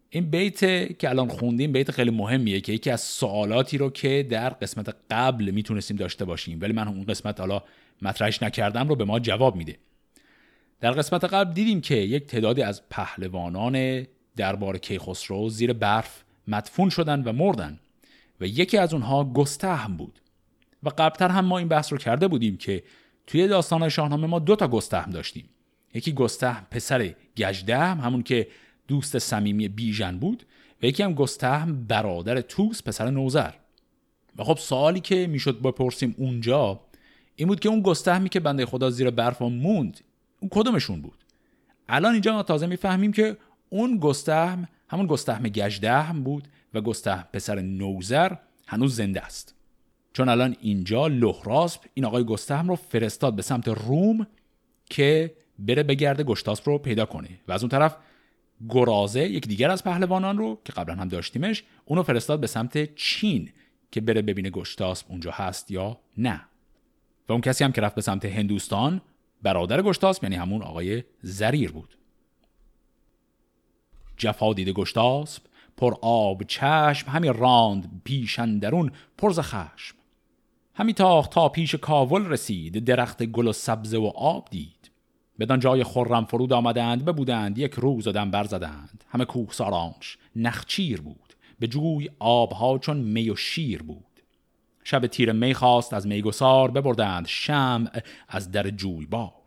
این 0.09 0.29
بیت 0.29 0.59
که 0.99 1.09
الان 1.09 1.27
خوندیم 1.27 1.71
بیت 1.71 1.91
خیلی 1.91 2.11
مهمیه 2.11 2.61
که 2.61 2.73
یکی 2.73 2.89
از 2.89 3.01
سوالاتی 3.01 3.77
رو 3.77 3.89
که 3.89 4.27
در 4.29 4.49
قسمت 4.49 4.95
قبل 5.11 5.51
می‌تونستیم 5.51 5.97
داشته 5.97 6.25
باشیم 6.25 6.61
ولی 6.61 6.73
من 6.73 6.87
اون 6.87 7.05
قسمت 7.05 7.39
حالا 7.39 7.63
مطرحش 8.01 8.43
نکردم 8.43 8.87
رو 8.87 8.95
به 8.95 9.05
ما 9.05 9.19
جواب 9.19 9.55
میده. 9.55 9.77
در 10.79 10.91
قسمت 10.91 11.23
قبل 11.23 11.53
دیدیم 11.53 11.81
که 11.81 11.95
یک 11.95 12.27
تعدادی 12.27 12.61
از 12.61 12.89
پهلوانان 12.89 14.05
دربار 14.35 14.77
کیخسرو 14.77 15.49
زیر 15.49 15.73
برف 15.73 16.23
مدفون 16.47 16.89
شدن 16.89 17.23
و 17.23 17.33
مردن 17.33 17.79
و 18.41 18.45
یکی 18.45 18.77
از 18.77 18.93
اونها 18.93 19.23
گستهم 19.23 19.97
بود. 19.97 20.21
و 20.83 20.89
قبلتر 20.89 21.29
هم 21.29 21.45
ما 21.45 21.57
این 21.57 21.67
بحث 21.67 21.91
رو 21.91 21.97
کرده 21.97 22.27
بودیم 22.27 22.57
که 22.57 22.83
توی 23.27 23.47
داستان 23.47 23.89
شاهنامه 23.89 24.27
ما 24.27 24.39
دو 24.39 24.55
تا 24.55 24.67
گستهم 24.67 25.11
داشتیم. 25.11 25.49
یکی 25.93 26.13
گستهم 26.13 26.67
پسر 26.71 27.15
گجدهم 27.37 27.99
همون 27.99 28.23
که 28.23 28.47
دوست 28.87 29.19
صمیمی 29.19 29.67
بیژن 29.67 30.17
بود 30.17 30.43
و 30.83 30.85
یکی 30.85 31.03
هم 31.03 31.13
گستهم 31.13 31.85
برادر 31.87 32.41
توس 32.41 32.83
پسر 32.83 33.09
نوزر 33.09 33.51
و 34.37 34.43
خب 34.43 34.57
سوالی 34.57 34.99
که 34.99 35.27
می‌شد 35.27 35.61
بپرسیم 35.61 36.15
اونجا 36.17 36.79
این 37.35 37.47
بود 37.47 37.59
که 37.59 37.69
اون 37.69 37.81
گستهمی 37.81 38.29
که 38.29 38.39
بنده 38.39 38.65
خدا 38.65 38.89
زیر 38.89 39.09
برف 39.09 39.41
موند 39.41 39.99
اون 40.39 40.49
کدومشون 40.51 41.01
بود؟ 41.01 41.17
الان 41.89 42.13
اینجا 42.13 42.33
ما 42.33 42.43
تازه 42.43 42.67
می‌فهمیم 42.67 43.11
که 43.11 43.37
اون 43.73 43.97
گستهم 43.97 44.67
همون 44.89 45.07
گستهم 45.07 45.43
گجدهم 45.43 46.23
بود 46.23 46.47
و 46.73 46.81
گستهم 46.81 47.27
پسر 47.33 47.61
نوزر 47.61 48.35
هنوز 48.67 48.95
زنده 48.95 49.21
است. 49.21 49.55
چون 50.13 50.29
الان 50.29 50.55
اینجا 50.61 51.07
لهراسپ 51.07 51.81
این 51.93 52.05
آقای 52.05 52.23
گستهم 52.23 52.69
رو 52.69 52.75
فرستاد 52.75 53.35
به 53.35 53.41
سمت 53.41 53.67
روم 53.67 54.27
که 54.89 55.35
بره 55.59 55.83
بگرده 55.83 56.23
گشتاسپ 56.23 56.69
رو 56.69 56.77
پیدا 56.77 57.05
کنه 57.05 57.29
و 57.47 57.51
از 57.51 57.63
اون 57.63 57.69
طرف 57.69 57.97
گرازه 58.69 59.21
یک 59.21 59.47
دیگر 59.47 59.71
از 59.71 59.83
پهلوانان 59.83 60.37
رو 60.37 60.59
که 60.65 60.73
قبلا 60.73 60.95
هم 60.95 61.07
داشتیمش 61.07 61.63
اونو 61.85 62.03
فرستاد 62.03 62.39
به 62.39 62.47
سمت 62.47 62.95
چین 62.95 63.49
که 63.91 64.01
بره 64.01 64.21
ببینه 64.21 64.49
گشتاسپ 64.49 65.11
اونجا 65.11 65.31
هست 65.31 65.71
یا 65.71 65.99
نه. 66.17 66.41
و 67.29 67.31
اون 67.31 67.41
کسی 67.41 67.63
هم 67.63 67.71
که 67.71 67.81
رفت 67.81 67.95
به 67.95 68.01
سمت 68.01 68.25
هندوستان 68.25 69.01
برادر 69.41 69.81
گشتاسپ 69.81 70.23
یعنی 70.23 70.35
همون 70.35 70.61
آقای 70.61 71.03
زریر 71.21 71.71
بود. 71.71 71.97
جفا 74.17 74.53
دیده 74.53 74.73
گشتاسپ 74.73 75.43
پر 75.77 75.93
آب 76.01 76.43
چشم 76.43 77.09
همی 77.09 77.27
راند 77.27 78.01
پیشندرون 78.03 78.91
پرز 79.17 79.39
خشم. 79.39 79.95
همی 80.73 80.93
تاخت 80.93 81.31
تا 81.31 81.49
پیش 81.49 81.75
کاول 81.75 82.25
رسید 82.25 82.85
درخت 82.85 83.23
گل 83.23 83.47
و 83.47 83.53
سبزه 83.53 83.97
و 83.97 84.11
آب 84.15 84.47
دید. 84.51 84.91
بدان 85.39 85.59
جای 85.59 85.83
خرم 85.83 86.25
فرود 86.25 86.53
آمدند 86.53 87.05
ببودند 87.05 87.57
یک 87.57 87.73
روز 87.73 88.07
و 88.07 88.11
برزدند 88.11 89.03
همه 89.07 89.25
کوه 89.25 89.51
سارانش 89.51 90.17
نخچیر 90.35 91.01
بود. 91.01 91.33
به 91.59 91.67
جوی 91.67 92.09
آبها 92.19 92.77
چون 92.77 92.97
می 92.97 93.29
و 93.29 93.35
شیر 93.35 93.83
بود. 93.83 94.05
شب 94.83 95.07
تیر 95.07 95.31
می 95.31 95.53
خواست 95.53 95.93
از 95.93 96.07
میگسار 96.07 96.71
ببردند 96.71 97.27
شمع 97.27 98.01
از 98.29 98.51
در 98.51 98.69
جوی 98.69 99.05
بار 99.05 99.40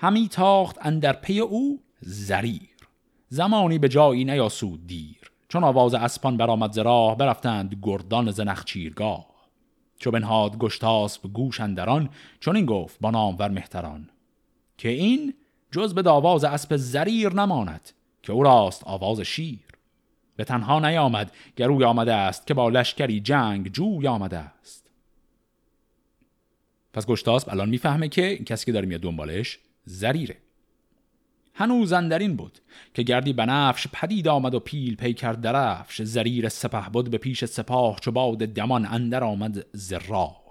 همی 0.00 0.28
تاخت 0.28 0.76
اندر 0.80 1.12
پی 1.12 1.40
او 1.40 1.82
زریر. 2.00 2.68
زمانی 3.28 3.78
به 3.78 3.88
جایی 3.88 4.24
نیاسود 4.24 4.86
دیر. 4.86 5.30
چون 5.48 5.64
آواز 5.64 5.94
اسپان 5.94 6.36
برآمد 6.36 6.72
ز 6.72 6.78
راه 6.78 7.16
برفتند 7.16 7.78
گردان 7.82 8.30
ز 8.30 8.40
نخچیرگاه 8.40 9.26
چو 9.98 10.10
بنهاد 10.10 10.58
گشتاسب 10.58 11.32
گوش 11.32 11.60
اندران 11.60 12.08
چون 12.40 12.56
این 12.56 12.66
گفت 12.66 13.00
با 13.00 13.10
نامور 13.10 13.48
مهتران. 13.48 14.10
که 14.78 14.88
این 14.88 15.34
جز 15.70 15.94
به 15.94 16.10
آواز 16.10 16.44
اسب 16.44 16.76
زریر 16.76 17.32
نماند 17.32 17.90
که 18.22 18.32
او 18.32 18.42
راست 18.42 18.84
آواز 18.84 19.20
شیر. 19.20 19.58
به 20.36 20.44
تنها 20.44 20.80
نیامد 20.80 21.32
گروی 21.56 21.84
آمده 21.84 22.14
است 22.14 22.46
که 22.46 22.54
با 22.54 22.68
لشکری 22.68 23.20
جنگ 23.20 23.72
جوی 23.72 24.08
آمده 24.08 24.38
است. 24.38 24.90
پس 26.92 27.06
گشتاسب 27.06 27.50
الان 27.50 27.68
می‌فهمه 27.68 28.08
که 28.08 28.36
کسی 28.36 28.66
که 28.66 28.72
داره 28.72 28.86
میاد 28.86 29.00
دنبالش 29.00 29.58
زریره. 29.88 30.36
هنوز 31.54 31.92
اندرین 31.92 32.36
بود 32.36 32.58
که 32.94 33.02
گردی 33.02 33.32
بنفش 33.32 33.86
پدید 33.92 34.28
آمد 34.28 34.54
و 34.54 34.60
پیل 34.60 34.96
پیکر 34.96 35.32
درفش 35.32 36.02
زریر 36.02 36.48
سپه 36.48 36.90
بود 36.92 37.10
به 37.10 37.18
پیش 37.18 37.44
سپاه 37.44 38.00
چو 38.00 38.10
باد 38.10 38.38
دمان 38.38 38.86
اندر 38.86 39.24
آمد 39.24 39.66
زراه 39.72 40.48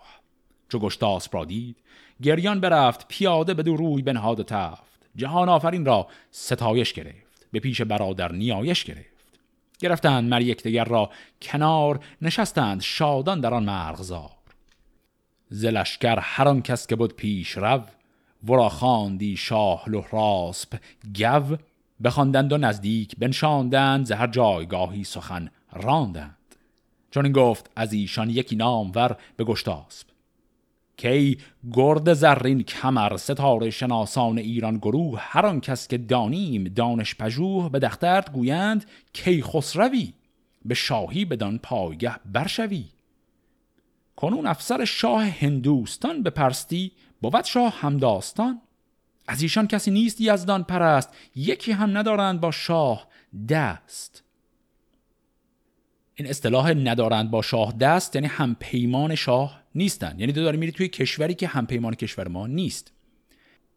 چو 0.69 0.80
گشتاس 0.80 1.30
را 1.32 1.45
دید 1.45 1.78
گریان 2.21 2.60
برفت 2.60 3.08
پیاده 3.08 3.54
به 3.54 3.63
دو 3.63 3.76
روی 3.76 4.02
بنهاد 4.02 4.39
و 4.39 4.43
تفت. 4.43 4.84
جهان 5.15 5.50
آفرین 5.50 5.86
را 5.86 6.08
ستایش 6.32 6.93
گرفت 6.93 7.47
به 7.52 7.60
پیش 7.60 7.82
برادر 7.82 8.32
نیایش 8.32 8.84
گرفت. 8.84 9.39
گرفتند 9.80 10.30
مر 10.30 10.41
یکدیگر 10.41 10.84
را 10.86 11.10
کنار 11.41 12.00
نشستند 12.21 12.82
شادان 12.82 13.41
در 13.41 13.54
آن 13.54 13.63
مرغزار. 13.63 14.32
زلشکر 15.50 16.19
هر 16.19 16.47
آن 16.47 16.62
کس 16.62 16.88
که 16.88 16.95
بود 16.95 17.15
پیش 17.15 17.52
رو 17.52 17.82
ورا 18.47 18.69
خواندی 18.69 19.38
شاه 19.38 19.89
لحراسپ. 19.89 20.78
گو 21.19 21.56
بخواندند 22.04 22.54
و 22.54 22.58
نزدیک 22.58 23.15
بنشاندند 23.15 24.06
ز 24.06 24.12
هر 24.12 24.28
جایگاهی 24.28 25.04
سخن 25.04 25.50
راندند. 25.73 26.38
چون 27.12 27.26
این 27.26 27.34
گفت 27.34 27.71
از 27.76 27.93
ایشان 27.93 28.30
یکی 28.30 28.56
نامور 28.56 29.17
به 29.38 29.43
گشتاسب 29.43 30.08
کی 30.97 31.38
گرد 31.73 32.13
زرین 32.13 32.63
کمر 32.63 33.17
ستاره 33.17 33.69
شناسان 33.69 34.38
ایران 34.38 34.78
گروه 34.78 35.19
هر 35.21 35.45
آن 35.45 35.62
کس 35.62 35.88
که 35.88 35.97
دانیم 35.97 36.63
دانش 36.63 37.15
پژوه 37.15 37.69
به 37.69 37.80
دخترد 37.80 38.32
گویند 38.34 38.86
کی 39.13 39.43
خسروی 39.43 40.13
به 40.65 40.73
شاهی 40.73 41.26
بدان 41.26 41.58
پایگه 41.58 42.15
برشوی. 42.26 42.86
کنون 44.15 44.47
افسر 44.47 44.86
شاه 44.86 45.23
هندوستان 45.23 46.23
به 46.23 46.30
پرستی 46.30 46.91
بود 47.21 47.43
شاه 47.43 47.73
همداستان 47.80 48.62
از 49.27 49.41
ایشان 49.41 49.67
کسی 49.67 49.91
نیست 49.91 50.21
یزدان 50.21 50.63
پرست 50.63 51.10
یکی 51.36 51.71
هم 51.71 51.97
ندارند 51.97 52.41
با 52.41 52.51
شاه 52.51 53.08
دست. 53.49 54.23
این 56.15 56.30
اصطلاح 56.30 56.73
ندارند 56.73 57.32
با 57.32 57.41
شاه 57.41 57.71
دست 57.71 58.15
یعنی 58.15 58.27
همپیمان 58.27 59.15
شاه 59.15 59.63
نیستن. 59.75 60.19
یعنی 60.19 60.34
تو 60.34 60.43
داری 60.43 60.58
میری 60.58 60.71
توی 60.71 60.88
کشوری 60.88 61.34
که 61.34 61.47
همپیمان 61.47 61.95
کشور 61.95 62.27
ما 62.27 62.47
نیست. 62.47 62.91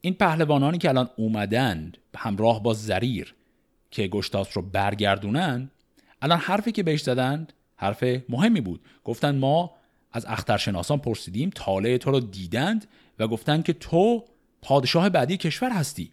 این 0.00 0.14
پهلوانانی 0.14 0.79
که 0.79 0.88
الان 0.88 1.11
اومدن 1.16 1.92
همراه 2.16 2.62
با 2.62 2.74
زریر 2.74 3.35
که 3.90 4.07
گشتاس 4.07 4.57
رو 4.57 4.62
برگردونن 4.62 5.70
الان 6.22 6.38
حرفی 6.38 6.72
که 6.72 6.83
بهش 6.83 7.03
زدند 7.03 7.53
حرف 7.76 8.05
مهمی 8.29 8.61
بود. 8.61 8.81
گفتن 9.05 9.38
ما 9.38 9.70
از 10.12 10.26
اخترشناسان 10.29 10.98
پرسیدیم 10.98 11.50
طالع 11.55 11.96
تو 11.96 12.11
رو 12.11 12.20
دیدند 12.20 12.87
و 13.21 13.29
گفتند 13.29 13.65
که 13.65 13.73
تو 13.73 14.25
پادشاه 14.63 15.09
بعدی 15.09 15.37
کشور 15.37 15.71
هستی. 15.71 16.13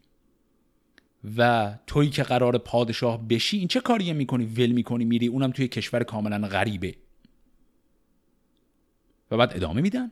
و 1.37 1.73
تویی 1.87 2.09
که 2.09 2.23
قرار 2.23 2.57
پادشاه 2.57 3.27
بشی 3.27 3.57
این 3.57 3.67
چه 3.67 3.79
کاریه 3.79 4.13
می‌کنی؟ 4.13 4.45
ول 4.45 4.71
می‌کنی 4.71 5.05
میری 5.05 5.27
اونم 5.27 5.51
توی 5.51 5.67
کشور 5.67 6.03
کاملا 6.03 6.47
غریبه. 6.47 6.95
و 9.31 9.37
بعد 9.37 9.53
ادامه 9.55 9.81
میدن. 9.81 10.11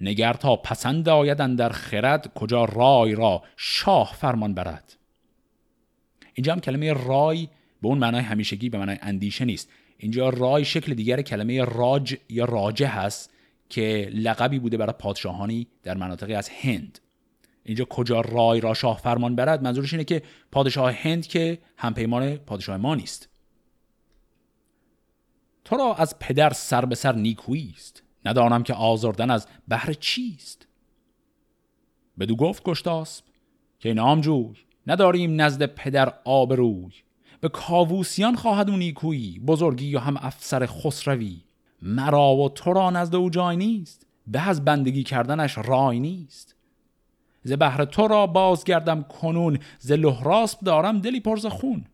نگر 0.00 0.32
تا 0.32 0.56
پسند 0.56 1.08
آیدن 1.08 1.54
در 1.54 1.68
خرد 1.68 2.34
کجا 2.34 2.64
رای 2.64 3.14
را 3.14 3.42
شاه 3.56 4.14
فرمان 4.14 4.54
برد. 4.54 4.96
اینجا 6.34 6.52
هم 6.52 6.60
کلمه 6.60 6.92
رای 6.92 7.48
به 7.82 7.88
اون 7.88 7.98
معنای 7.98 8.22
همیشگی 8.22 8.68
به 8.68 8.78
معنای 8.78 8.98
اندیشه 9.02 9.44
نیست. 9.44 9.70
اینجا 9.98 10.28
رای 10.28 10.64
شکل 10.64 10.94
دیگر 10.94 11.22
کلمه 11.22 11.64
راج 11.64 12.16
یا 12.28 12.44
راجه 12.44 12.86
هست. 12.86 13.33
که 13.74 14.10
لقبی 14.12 14.58
بوده 14.58 14.76
برای 14.76 14.94
پادشاهانی 14.98 15.66
در 15.82 15.96
مناطقی 15.96 16.34
از 16.34 16.48
هند. 16.48 16.98
اینجا 17.64 17.84
کجا 17.84 18.20
رای 18.20 18.60
را 18.60 18.74
شاه 18.74 18.98
فرمان 18.98 19.36
برد؟ 19.36 19.62
منظورش 19.62 19.92
اینه 19.92 20.04
که 20.04 20.22
پادشاه 20.52 20.92
هند 20.92 21.26
که 21.26 21.58
همپیمان 21.76 22.36
پادشاه 22.36 22.76
ما 22.76 22.94
نیست. 22.94 23.28
تو 25.64 25.76
را 25.76 25.94
از 25.94 26.18
پدر 26.18 26.52
سر 26.52 26.84
به 26.84 26.94
سر 26.94 27.14
نیکویی 27.14 27.74
است. 27.76 28.02
ندانم 28.24 28.62
که 28.62 28.74
آزردن 28.74 29.30
از 29.30 29.46
بهر 29.68 29.92
چیست. 29.92 30.66
بدو 32.18 32.36
گفت 32.36 32.62
گشتاسب 32.62 33.24
که 33.78 33.94
نامجوی 33.94 34.56
نداریم 34.86 35.40
نزد 35.40 35.66
پدر 35.66 36.14
آبروی. 36.24 36.92
به 37.40 37.48
کاووسیان 37.48 38.36
خواهد 38.36 38.70
اون 38.70 38.78
نیکویی 38.78 39.38
بزرگی 39.38 39.94
و 39.94 39.98
هم 39.98 40.16
افسر 40.16 40.66
خسروی. 40.66 41.40
مرا 41.84 42.36
و 42.36 42.48
تو 42.48 42.72
را 42.72 42.90
نزد 42.90 43.14
او 43.14 43.30
جای 43.30 43.56
نیست. 43.56 44.06
به 44.26 44.48
از 44.48 44.64
بندگی 44.64 45.02
کردنش 45.02 45.58
رای 45.58 46.00
نیست. 46.00 46.56
ز 47.42 47.52
بهر 47.52 47.84
تو 47.84 48.08
را 48.08 48.26
بازگردم 48.26 49.02
کنون 49.02 49.58
ز 49.78 49.92
لحراسب 49.92 50.60
دارم 50.60 50.98
دلی 50.98 51.20
پرز 51.20 51.46
خون. 51.46 51.84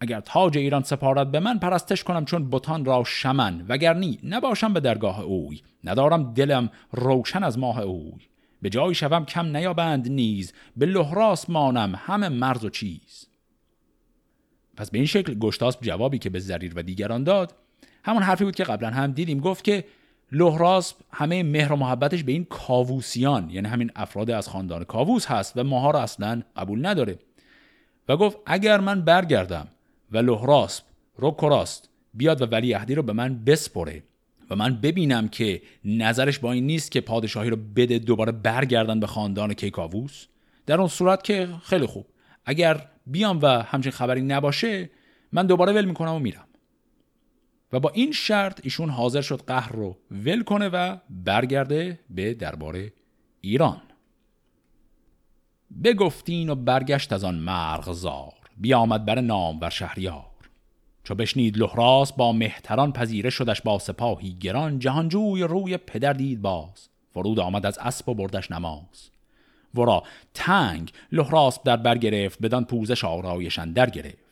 اگر 0.00 0.20
تاج 0.20 0.58
ایران 0.58 0.82
سپارد 0.82 1.30
به 1.30 1.40
من 1.40 1.58
پرستش 1.58 2.04
کنم 2.04 2.24
چون 2.24 2.50
بتان 2.50 2.84
را 2.84 3.04
شمن. 3.04 3.66
وگر 3.68 3.94
نی 3.94 4.18
نباشم 4.24 4.72
به 4.72 4.80
درگاه 4.80 5.20
اوی. 5.20 5.62
ندارم 5.84 6.34
دلم 6.34 6.70
روشن 6.92 7.44
از 7.44 7.58
ماه 7.58 7.80
اوی. 7.80 8.20
به 8.62 8.70
جای 8.70 8.94
شوم 8.94 9.24
کم 9.24 9.56
نیابند 9.56 10.08
نیز. 10.08 10.52
به 10.76 10.86
لحراس 10.86 11.50
مانم 11.50 11.94
همه 11.96 12.28
مرز 12.28 12.64
و 12.64 12.70
چیز. 12.70 13.26
پس 14.76 14.90
به 14.90 14.98
این 14.98 15.06
شکل 15.06 15.34
گشتاسب 15.34 15.80
جوابی 15.82 16.18
که 16.18 16.30
به 16.30 16.38
زریر 16.38 16.72
و 16.76 16.82
دیگران 16.82 17.24
داد 17.24 17.54
همون 18.04 18.22
حرفی 18.22 18.44
بود 18.44 18.54
که 18.54 18.64
قبلا 18.64 18.90
هم 18.90 19.12
دیدیم. 19.12 19.40
گفت 19.40 19.64
که 19.64 19.84
لحراسب 20.32 20.96
همه 21.12 21.42
مهر 21.42 21.72
و 21.72 21.76
محبتش 21.76 22.24
به 22.24 22.32
این 22.32 22.44
کاووسیان 22.44 23.50
یعنی 23.50 23.68
همین 23.68 23.90
افراد 23.96 24.30
از 24.30 24.48
خاندان 24.48 24.84
کاووس 24.84 25.26
هست 25.26 25.52
و 25.56 25.64
ماها 25.64 25.90
را 25.90 26.02
اصلا 26.02 26.42
قبول 26.56 26.86
نداره. 26.86 27.18
و 28.08 28.16
گفت 28.16 28.38
اگر 28.46 28.80
من 28.80 29.00
برگردم 29.00 29.68
و 30.10 30.18
لحراسب 30.18 30.84
روکراست 31.16 31.88
بیاد 32.14 32.42
و 32.42 32.46
ولی 32.46 32.74
اهدی 32.74 32.94
رو 32.94 33.02
به 33.02 33.12
من 33.12 33.44
بسپره 33.44 34.02
و 34.50 34.56
من 34.56 34.80
ببینم 34.80 35.28
که 35.28 35.62
نظرش 35.84 36.38
با 36.38 36.52
این 36.52 36.66
نیست 36.66 36.90
که 36.90 37.00
پادشاهی 37.00 37.50
رو 37.50 37.56
بده 37.76 37.98
دوباره 37.98 38.32
برگردن 38.32 39.00
به 39.00 39.06
خاندان 39.06 39.54
کیکاووس 39.54 40.26
در 40.66 40.78
اون 40.78 40.88
صورت 40.88 41.24
که 41.24 41.48
خیلی 41.62 41.86
خوب. 41.86 42.06
اگر 42.44 42.86
بیام 43.06 43.38
و 43.42 43.46
همچین 43.46 43.92
خبری 43.92 44.20
نباشه 44.20 44.90
من 45.32 45.46
دوباره 45.46 45.72
ول 45.72 45.84
می‌کنم 45.84 46.14
و 46.14 46.18
میرم. 46.18 46.44
و 47.72 47.80
با 47.80 47.90
این 47.90 48.12
شرط 48.12 48.60
ایشون 48.62 48.90
حاضر 48.90 49.20
شد 49.20 49.42
قهر 49.46 49.72
رو 49.72 49.96
ول 50.10 50.42
کنه 50.42 50.68
و 50.68 50.96
برگرده 51.10 51.98
به 52.10 52.34
دربار 52.34 52.90
ایران. 53.40 53.82
بگفتین 55.84 56.48
و 56.50 56.54
برگشت 56.54 57.12
از 57.12 57.24
آن 57.24 57.34
مرغزار 57.34 58.32
بیامد 58.56 59.04
بر 59.04 59.20
نام 59.20 59.58
و 59.60 59.70
شهریار. 59.70 60.24
چو 61.04 61.14
بشنید 61.14 61.58
لحراس 61.58 62.12
با 62.12 62.32
مهتران 62.32 62.92
پذیره 62.92 63.30
شدش 63.30 63.62
با 63.62 63.78
سپاهی 63.78 64.32
گران 64.40 64.78
جهانجوی 64.78 65.42
روی 65.42 65.76
پدر 65.76 66.12
دید 66.12 66.42
باز. 66.42 66.88
فرود 67.14 67.40
آمد 67.40 67.66
از 67.66 67.78
اسب 67.78 68.08
و 68.08 68.14
بردش 68.14 68.50
نماز. 68.50 69.10
ورا 69.74 70.02
تنگ 70.34 70.92
لحراس 71.12 71.62
در 71.64 71.76
بر 71.76 71.98
گرفت 71.98 72.42
بدان 72.42 72.64
پوزش 72.64 73.04
آرایشن 73.04 73.72
در 73.72 73.90
گرفت. 73.90 74.29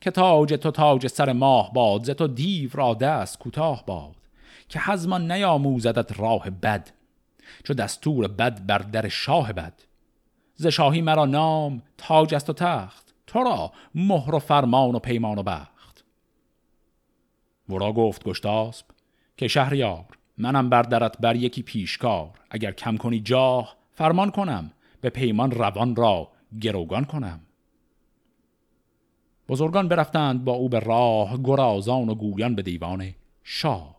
که 0.00 0.10
تاج 0.10 0.54
تو 0.54 0.70
تاج 0.70 1.06
سر 1.06 1.32
ماه 1.32 1.72
باد 1.72 2.04
ز 2.04 2.10
تو 2.10 2.26
دیو 2.26 2.70
را 2.72 2.94
دست 2.94 3.38
کوتاه 3.38 3.86
باد 3.86 4.16
که 4.68 4.80
حزمان 4.80 5.32
نیاموزدت 5.32 6.20
راه 6.20 6.50
بد 6.50 6.90
چو 7.64 7.74
دستور 7.74 8.28
بد 8.28 8.66
بر 8.66 8.78
در 8.78 9.08
شاه 9.08 9.52
بد. 9.52 9.82
ز 10.54 10.66
شاهی 10.66 11.02
مرا 11.02 11.24
نام 11.24 11.82
تاج 11.98 12.34
است 12.34 12.50
و 12.50 12.52
تخت 12.52 13.14
تو 13.26 13.42
را 13.42 13.72
مهر 13.94 14.34
و 14.34 14.38
فرمان 14.38 14.94
و 14.94 14.98
پیمان 14.98 15.38
و 15.38 15.42
بخت. 15.42 16.04
ورا 17.68 17.92
گفت 17.92 18.24
گشتاسب 18.24 18.86
که 19.36 19.48
شهریار 19.48 20.04
منم 20.38 20.70
بر 20.70 20.82
درت 20.82 21.18
بر 21.18 21.36
یکی 21.36 21.62
پیشکار 21.62 22.30
اگر 22.50 22.72
کم 22.72 22.96
کنی 22.96 23.20
جاه 23.20 23.76
فرمان 23.94 24.30
کنم 24.30 24.70
به 25.00 25.10
پیمان 25.10 25.50
روان 25.50 25.96
را 25.96 26.28
گروگان 26.60 27.04
کنم. 27.04 27.40
بزرگان 29.50 29.88
برفتند 29.88 30.44
با 30.44 30.52
او 30.52 30.68
به 30.68 30.80
راه 30.80 31.38
گرازان 31.44 32.08
و 32.08 32.14
گویان 32.14 32.54
به 32.54 32.62
دیوان 32.62 33.14
شاه. 33.44 33.96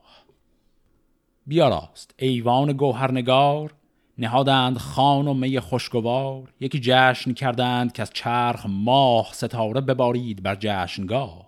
بیاراست 1.48 2.16
ایوان 2.18 2.74
گوهرنگار 2.74 3.74
نهادند 4.18 4.78
خان 4.78 5.28
و 5.28 5.34
می 5.34 5.60
خوشگوار 5.60 6.54
یکی 6.60 6.80
جشن 6.84 7.34
کردند 7.34 7.92
که 7.92 8.02
از 8.02 8.10
چرخ 8.14 8.66
ماه 8.70 9.30
ستاره 9.34 9.82
ببارید 9.82 10.44
بر 10.44 10.58
جشنگاه. 10.60 11.48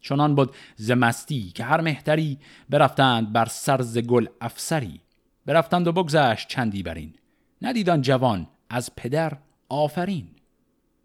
چنان 0.00 0.34
بود 0.34 0.54
زمستی 0.76 1.50
که 1.50 1.64
هر 1.64 1.80
مهتری 1.80 2.38
برفتند 2.70 3.32
بر 3.32 3.46
سرز 3.46 3.98
گل 3.98 4.26
افسری. 4.40 5.00
برفتند 5.46 5.86
و 5.86 5.92
بگذشت 5.92 6.48
چندی 6.48 6.82
برین 6.82 7.14
ندیدان 7.62 8.02
جوان 8.02 8.46
از 8.70 8.96
پدر 8.96 9.32
آفرین. 9.68 10.28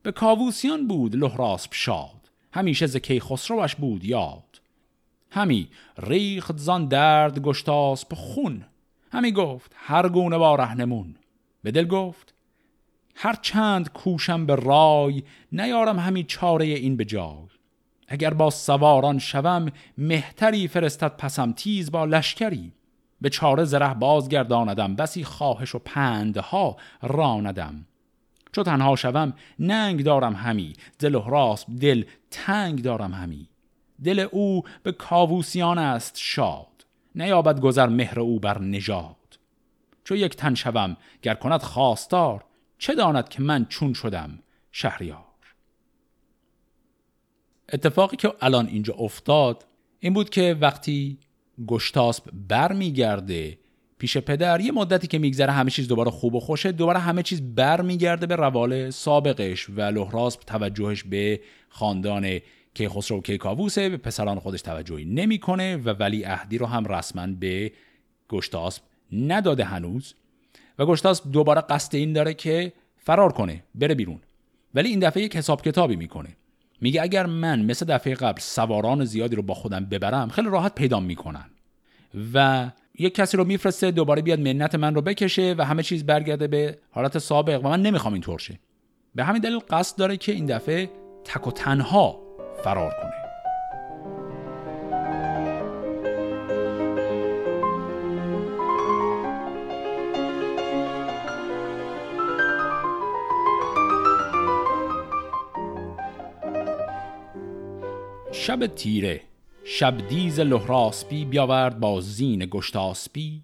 به 0.03 0.11
کاووسیان 0.11 0.87
بود 0.87 1.15
لحراسب 1.15 1.73
شاد 1.73 2.16
همیشه 2.51 2.87
ز 2.87 2.97
خسروش 3.21 3.75
بود 3.75 4.05
یاد. 4.05 4.61
همی 5.31 5.67
ریخت 5.97 6.57
زان 6.57 6.87
درد 6.87 7.39
گشتاسب 7.39 8.13
خون. 8.13 8.65
همی 9.11 9.31
گفت 9.31 9.71
هر 9.75 10.09
گونه 10.09 10.37
با 10.37 10.55
رهنمون 10.55 11.15
به 11.63 11.71
دل 11.71 11.87
گفت 11.87 12.33
هر 13.15 13.35
چند 13.41 13.91
کوشم 13.91 14.45
به 14.45 14.55
رای 14.55 15.23
نیارم 15.51 15.99
همی 15.99 16.23
چاره 16.23 16.65
این 16.65 16.97
به 16.97 17.05
جای. 17.05 17.47
اگر 18.07 18.33
با 18.33 18.49
سواران 18.49 19.19
شوم 19.19 19.71
مهتری 19.97 20.67
فرستد 20.67 21.17
پسم 21.17 21.51
تیز 21.51 21.91
با 21.91 22.05
لشکری. 22.05 22.71
به 23.21 23.29
چاره 23.29 23.63
زره 23.63 23.93
بازگرداندم 23.93 24.95
بسی 24.95 25.23
خواهش 25.23 25.75
و 25.75 25.79
پندها 25.79 26.77
راندم. 27.01 27.85
چو 28.51 28.63
تنها 28.63 28.95
شوم 28.95 29.33
ننگ 29.59 30.03
دارم 30.03 30.35
همی. 30.35 30.73
دل 30.99 31.21
راست 31.27 31.65
دل 31.69 32.05
تنگ 32.31 32.81
دارم 32.81 33.13
همی. 33.13 33.49
دل 34.03 34.27
او 34.31 34.63
به 34.83 34.91
کاووسیان 34.91 35.77
است 35.77 36.13
شاد. 36.17 36.85
نیابد 37.15 37.59
گذر 37.59 37.87
مهر 37.87 38.19
او 38.19 38.39
بر 38.39 38.61
نژاد. 38.61 39.15
چو 40.03 40.15
یک 40.15 40.35
تن 40.35 40.55
شوم 40.55 40.97
گر 41.21 41.33
کند 41.33 41.61
خواستار 41.61 42.43
چه 42.77 42.95
داند 42.95 43.29
که 43.29 43.41
من 43.41 43.65
چون 43.65 43.93
شدم 43.93 44.39
شهریار؟ 44.71 45.25
اتفاقی 47.73 48.17
که 48.17 48.33
الان 48.41 48.67
اینجا 48.67 48.93
افتاد 48.93 49.65
این 49.99 50.13
بود 50.13 50.29
که 50.29 50.57
وقتی 50.61 51.19
گشتاسب 51.67 52.23
برمیگرده 52.47 53.57
پیش 53.97 54.17
پدر 54.17 54.61
یه 54.61 54.71
مدتی 54.71 55.07
که 55.07 55.19
میگذره 55.19 55.51
همه 55.51 55.71
چیز 55.71 55.87
دوباره 55.87 56.11
خوب 56.11 56.35
و 56.35 56.39
خوشه 56.39 56.71
دوباره 56.71 56.99
همه 56.99 57.23
چیز 57.23 57.55
برمیگرده 57.55 58.25
به 58.25 58.35
روال 58.35 58.89
سابقش 58.89 59.69
و 59.69 59.81
لحراسب 59.81 60.39
توجهش 60.39 61.03
به 61.03 61.39
خاندان 61.69 62.39
کیخسرو 62.73 63.17
و 63.17 63.21
کیکاووسه 63.21 63.89
به 63.89 63.97
پسران 63.97 64.39
خودش 64.39 64.61
توجهی 64.61 65.05
نمی‌کنه 65.05 65.77
و 65.77 65.89
ولی 65.89 66.23
عهدی 66.23 66.57
رو 66.57 66.65
هم 66.65 66.85
رسما 66.85 67.27
به 67.39 67.71
گشتاسب 68.29 68.83
نداده 69.11 69.63
هنوز. 69.63 70.13
و 70.79 70.85
گشتاسب 70.85 71.31
دوباره 71.31 71.61
قصد 71.61 71.95
این 71.95 72.13
داره 72.13 72.33
که 72.33 72.73
فرار 72.97 73.31
کنه 73.31 73.63
بره 73.75 73.95
بیرون. 73.95 74.19
ولی 74.73 74.89
این 74.89 74.99
دفعه 74.99 75.23
یک 75.23 75.35
حساب 75.35 75.61
کتابی 75.61 75.95
می‌کنه. 75.95 76.29
میگه 76.81 77.01
اگر 77.01 77.25
من 77.25 77.61
مثل 77.61 77.85
دفعه 77.85 78.15
قبل 78.15 78.39
سواران 78.39 79.05
زیادی 79.05 79.35
رو 79.35 79.41
با 79.41 79.53
خودم 79.53 79.85
ببرم 79.85 80.29
خیلی 80.29 80.49
راحت 80.49 80.75
پیدا 80.75 80.99
می‌کنن. 80.99 81.45
و 82.33 82.69
یک 82.99 83.15
کسی 83.15 83.37
رو 83.37 83.43
میفرسته 83.43 83.91
دوباره 83.91 84.21
بیاد 84.21 84.39
منت 84.39 84.75
من 84.75 84.95
رو 84.95 85.01
بکشه 85.01 85.55
و 85.57 85.65
همه 85.65 85.83
چیز 85.83 86.05
برگرده 86.05 86.47
به 86.47 86.77
حالت 86.91 87.17
سابق. 87.17 87.65
و 87.65 87.69
من 87.69 87.81
نمی‌خوام 87.81 88.13
اینطور 88.13 88.39
شه. 88.39 88.59
به 89.15 89.23
همین 89.23 89.41
دلیل 89.41 89.59
قصد 89.69 89.97
داره 89.97 90.17
که 90.17 90.31
این 90.31 90.45
دفعه 90.45 90.89
تک 91.23 91.47
و 91.47 91.51
تنها 91.51 92.21
فرار 92.63 92.91
کنه. 92.91 93.13
شب 108.31 108.67
تیره. 108.67 109.21
شبدیز 109.69 110.39
لحراسپی 110.39 111.25
بیاورد 111.25 111.79
با 111.79 112.01
زین 112.01 112.45
گشتاسپی. 112.51 113.43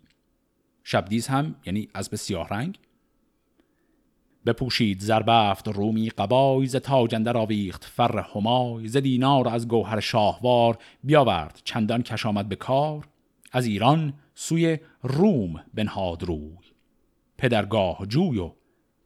شبدیز 0.83 1.27
هم 1.27 1.55
یعنی 1.65 1.89
به 2.11 2.17
سیاه 2.17 2.47
رنگ. 2.49 2.79
بپوشید 4.45 4.99
زربفت 4.99 5.67
رومی 5.67 6.09
قبای 6.09 6.67
ز 6.67 6.75
تاجندر 6.75 7.37
آویخت 7.37 7.83
فر 7.83 8.19
همای. 8.19 8.87
ز 8.87 8.97
دینار 8.97 9.47
از 9.47 9.67
گوهر 9.67 9.99
شاهوار 9.99 10.77
بیاورد 11.03 11.61
چندان 11.63 12.03
کش 12.03 12.25
آمد 12.25 12.49
به 12.49 12.55
کار. 12.55 13.07
از 13.51 13.65
ایران 13.65 14.13
سوی 14.35 14.77
روم 15.01 15.63
بنهاد 15.73 16.23
روی. 16.23 16.57
پدرگاه 17.37 18.05
جوی 18.07 18.39
و 18.39 18.51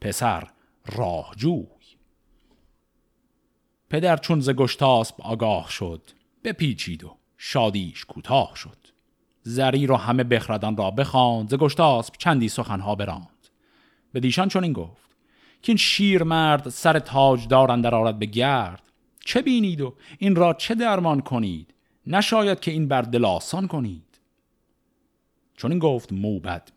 پسر 0.02 0.48
راه 0.86 1.34
جوی. 1.38 1.68
پدر 3.90 4.18
چون 4.18 4.40
ز 4.40 4.50
گشتاسب 4.50 5.16
آگاه 5.22 5.70
شد 5.70 6.17
بپیچید 6.48 7.04
و 7.04 7.18
شادیش 7.38 8.06
کوتاه 8.06 8.52
شد. 8.56 8.78
زری 9.44 9.88
را 9.88 9.98
همه 9.98 10.24
بخردان 10.24 10.78
را 10.78 10.92
بخواند 10.92 11.50
ز 11.50 11.54
گشتاسب 11.54 12.14
چندی 12.18 12.50
سخنها 12.50 12.96
براند. 12.96 13.48
به 14.14 14.20
دیشان 14.20 14.48
چون 14.48 14.64
این 14.64 14.74
گفت 14.74 15.10
که 15.62 15.72
این 15.72 15.78
شیر 15.78 16.24
مرد 16.24 16.70
سر 16.70 17.00
تاج 17.00 17.48
دارند 17.48 17.84
در 17.84 17.96
آرد 17.96 18.20
به 18.20 18.26
گرد 18.26 18.82
چه 19.26 19.42
بینید 19.42 19.82
و 19.82 19.94
این 20.18 20.36
را 20.36 20.54
چه 20.54 20.76
درمان 20.76 21.22
کنید؟ 21.22 21.74
نشاید 22.08 22.60
که 22.60 22.72
این 22.72 22.88
بر 22.88 23.02
دل 23.02 23.26
آسان 23.26 23.68
کنید. 23.68 24.20
چون 25.58 25.72
این 25.72 25.80
گفت 25.80 26.14
موبد 26.14 26.72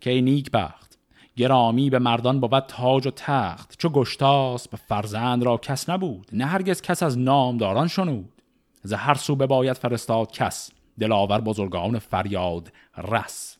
که 0.00 0.10
ای 0.10 0.22
نیک 0.22 0.50
بخت 0.50 0.98
گرامی 1.36 1.90
به 1.90 1.98
مردان 1.98 2.40
بود 2.40 2.58
تاج 2.58 3.06
و 3.06 3.10
تخت 3.10 3.78
چو 3.78 3.88
گشتاس 3.88 4.68
به 4.68 4.76
فرزند 4.76 5.42
را 5.42 5.56
کس 5.56 5.90
نبود 5.90 6.26
نه 6.32 6.46
هرگز 6.46 6.82
کس 6.82 7.02
از 7.02 7.18
نامداران 7.18 7.88
شنود. 7.88 8.33
ز 8.84 8.92
هر 8.92 9.14
سو 9.14 9.36
باید 9.36 9.76
فرستاد 9.76 10.32
کس 10.32 10.70
دلاور 11.00 11.40
بزرگان 11.40 11.98
فریاد 11.98 12.72
رس. 12.98 13.56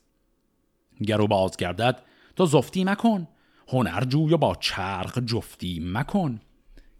گرو 1.07 1.27
باز 1.27 1.57
گردد 1.57 2.01
تو 2.35 2.45
زفتی 2.45 2.83
مکن 2.83 3.27
هنر 3.67 4.03
جوی 4.03 4.33
و 4.33 4.37
با 4.37 4.55
چرخ 4.55 5.17
جفتی 5.17 5.81
مکن. 5.83 6.39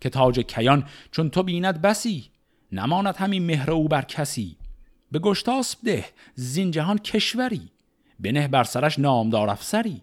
که 0.01 0.09
تاج 0.09 0.39
کیان 0.39 0.83
چون 1.11 1.29
تو 1.29 1.43
بیند 1.43 1.81
بسی 1.81 2.25
نماند 2.71 3.15
همین 3.15 3.45
مهر 3.45 3.71
او 3.71 3.87
بر 3.87 4.01
کسی. 4.01 4.57
به 5.11 5.19
گشتاسب 5.19 5.79
ده 5.85 6.05
زین 6.35 6.71
جهان 6.71 6.97
کشوری 6.97 7.69
بنه 8.19 8.47
بر 8.47 8.63
سرش 8.63 8.99
نامدار 8.99 9.49
افسری. 9.49 10.01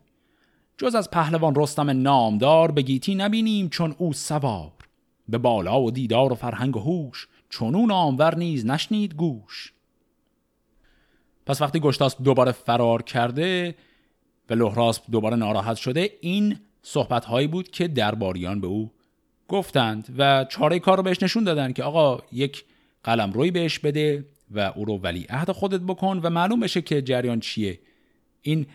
جز 0.78 0.94
از 0.94 1.10
پهلوان 1.10 1.54
رستم 1.56 1.90
نامدار 1.90 2.70
به 2.70 2.82
گیتی 2.82 3.14
نبینیم 3.14 3.68
چون 3.68 3.94
او 3.98 4.12
سوار. 4.12 4.72
به 5.28 5.38
بالا 5.38 5.82
و 5.82 5.90
دیدار 5.90 6.32
و 6.32 6.34
فرهنگ 6.34 6.76
و 6.76 6.80
هوش 6.80 7.28
چونون 7.52 7.84
نامور 7.88 8.38
نیز 8.38 8.66
نشنید 8.66 9.14
گوش. 9.14 9.72
پس 11.46 11.62
وقتی 11.62 11.80
گشتاسب 11.80 12.24
دوباره 12.24 12.52
فرار 12.52 13.02
کرده 13.02 13.74
و 14.50 14.54
لحراسب 14.54 15.02
دوباره 15.10 15.36
ناراحت 15.36 15.76
شده 15.76 16.10
این 16.20 16.58
صحبت 16.82 17.24
هایی 17.24 17.46
بود 17.46 17.70
که 17.70 17.88
درباریان 17.88 18.60
به 18.60 18.66
او 18.66 18.90
گفتند 19.48 20.14
و 20.18 20.44
چاره 20.44 20.78
کار 20.78 20.96
رو 20.96 21.02
بهش 21.02 21.22
نشون 21.22 21.44
دادن 21.44 21.72
که 21.72 21.82
آقا 21.82 22.22
یک 22.32 22.64
قلم 23.04 23.32
روی 23.32 23.50
بهش 23.50 23.78
بده 23.78 24.24
و 24.50 24.72
او 24.76 24.84
رو 24.84 24.98
ولی 24.98 25.26
عهد 25.28 25.50
خودت 25.50 25.80
بکن 25.80 26.20
و 26.22 26.30
معلوم 26.30 26.60
بشه 26.60 26.82
که 26.82 27.02
جریان 27.02 27.40
چیه. 27.40 27.78
این 28.42 28.66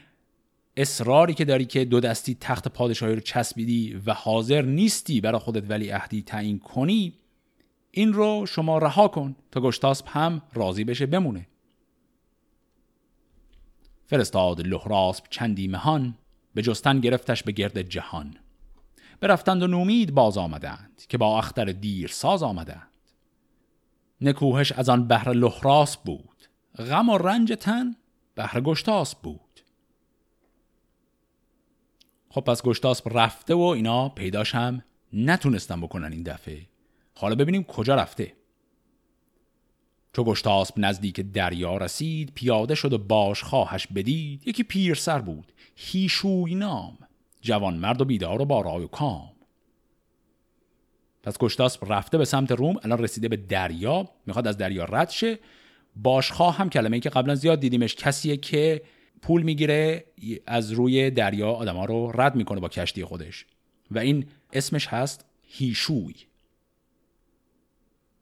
اصراری 0.77 1.33
که 1.33 1.45
داری 1.45 1.65
که 1.65 1.85
دو 1.85 1.99
دستی 1.99 2.37
تخت 2.41 2.67
پادشاهی 2.67 3.15
رو 3.15 3.21
چسبیدی 3.21 4.01
و 4.05 4.13
حاضر 4.13 4.61
نیستی 4.61 5.21
برای 5.21 5.39
خودت 5.39 5.69
ولی 5.69 5.89
عهدی 5.89 6.21
تعیین 6.21 6.59
کنی 6.59 7.13
این 7.97 8.13
رو 8.13 8.45
شما 8.45 8.77
رها 8.77 9.07
کن 9.07 9.35
تا 9.51 9.61
گشتاسب 9.61 10.05
هم 10.07 10.41
راضی 10.53 10.83
بشه 10.83 11.05
بمونه. 11.05 11.47
فرستاد 14.05 14.61
لحراسب 14.61 15.23
چندی 15.29 15.67
مهان 15.67 16.17
به 16.53 16.61
جستن 16.61 16.99
گرفتش 16.99 17.43
به 17.43 17.51
گرد 17.51 17.81
جهان. 17.81 18.37
برفتند 19.19 19.63
و 19.63 19.67
نومید 19.67 20.13
باز 20.13 20.37
آمدند 20.37 21.01
که 21.09 21.17
با 21.17 21.37
اختر 21.37 21.65
دیر 21.65 22.07
ساز 22.07 22.43
آمدند. 22.43 22.91
نکوهش 24.21 24.71
از 24.71 24.89
آن 24.89 25.07
بهر 25.07 25.33
لحراس 25.33 25.97
بود. 25.97 26.43
غم 26.77 27.09
و 27.09 27.17
رنج 27.17 27.53
تن 27.59 27.95
بهر 28.35 28.61
گشتاس 28.61 29.15
بود. 29.15 29.59
خب 32.29 32.41
پس 32.41 32.63
گشتاسب 32.63 33.17
رفته 33.17 33.53
و 33.53 33.61
اینا 33.61 34.09
پیداش 34.09 34.55
هم 34.55 34.83
نتونستن 35.13 35.81
بکنن 35.81 36.11
این 36.11 36.23
دفعه. 36.23 36.76
حالا 37.17 37.35
ببینیم 37.35 37.63
کجا 37.63 37.95
رفته. 37.95 38.33
چو 40.13 40.23
گشتاسب 40.23 40.73
نزدیک 40.77 41.19
دریا 41.19 41.77
رسید 41.77 42.31
پیاده 42.35 42.75
شد 42.75 42.93
و 42.93 42.97
باش 42.97 43.43
خواهش 43.43 43.87
بدید. 43.87 44.47
یکی 44.47 44.63
پیر 44.63 44.95
سر 44.95 45.19
بود 45.19 45.51
هیشوی 45.75 46.55
نام. 46.55 46.97
جوان 47.41 47.77
مرد 47.77 48.01
و 48.01 48.05
بیدار 48.05 48.41
و 48.41 48.45
با 48.45 48.61
رای 48.61 48.83
و 48.83 48.87
کام. 48.87 49.31
پس 51.23 51.37
گشتاسب 51.37 51.93
رفته 51.93 52.17
به 52.17 52.25
سمت 52.25 52.51
روم 52.51 52.75
الان 52.83 52.99
رسیده 52.99 53.27
به 53.27 53.37
دریا. 53.37 54.09
می‌خواد 54.25 54.47
از 54.47 54.57
دریا 54.57 54.85
رد 54.85 55.09
شه. 55.09 55.39
باشخواه 55.95 56.57
هم 56.57 56.69
کلمه 56.69 56.95
ای 56.95 57.01
که 57.01 57.09
قبلا 57.09 57.35
زیاد 57.35 57.59
دیدیمش 57.59 57.95
کسیه 57.95 58.37
که 58.37 58.81
پول 59.21 59.41
می‌گیره 59.41 60.05
از 60.45 60.71
روی 60.71 61.11
دریا 61.11 61.51
آدما 61.51 61.85
رو 61.85 62.11
رد 62.15 62.35
می‌کنه 62.35 62.59
با 62.59 62.69
کشتی 62.69 63.05
خودش. 63.05 63.45
و 63.91 63.99
این 63.99 64.25
اسمش 64.53 64.87
هست 64.87 65.25
هیشوی. 65.41 66.15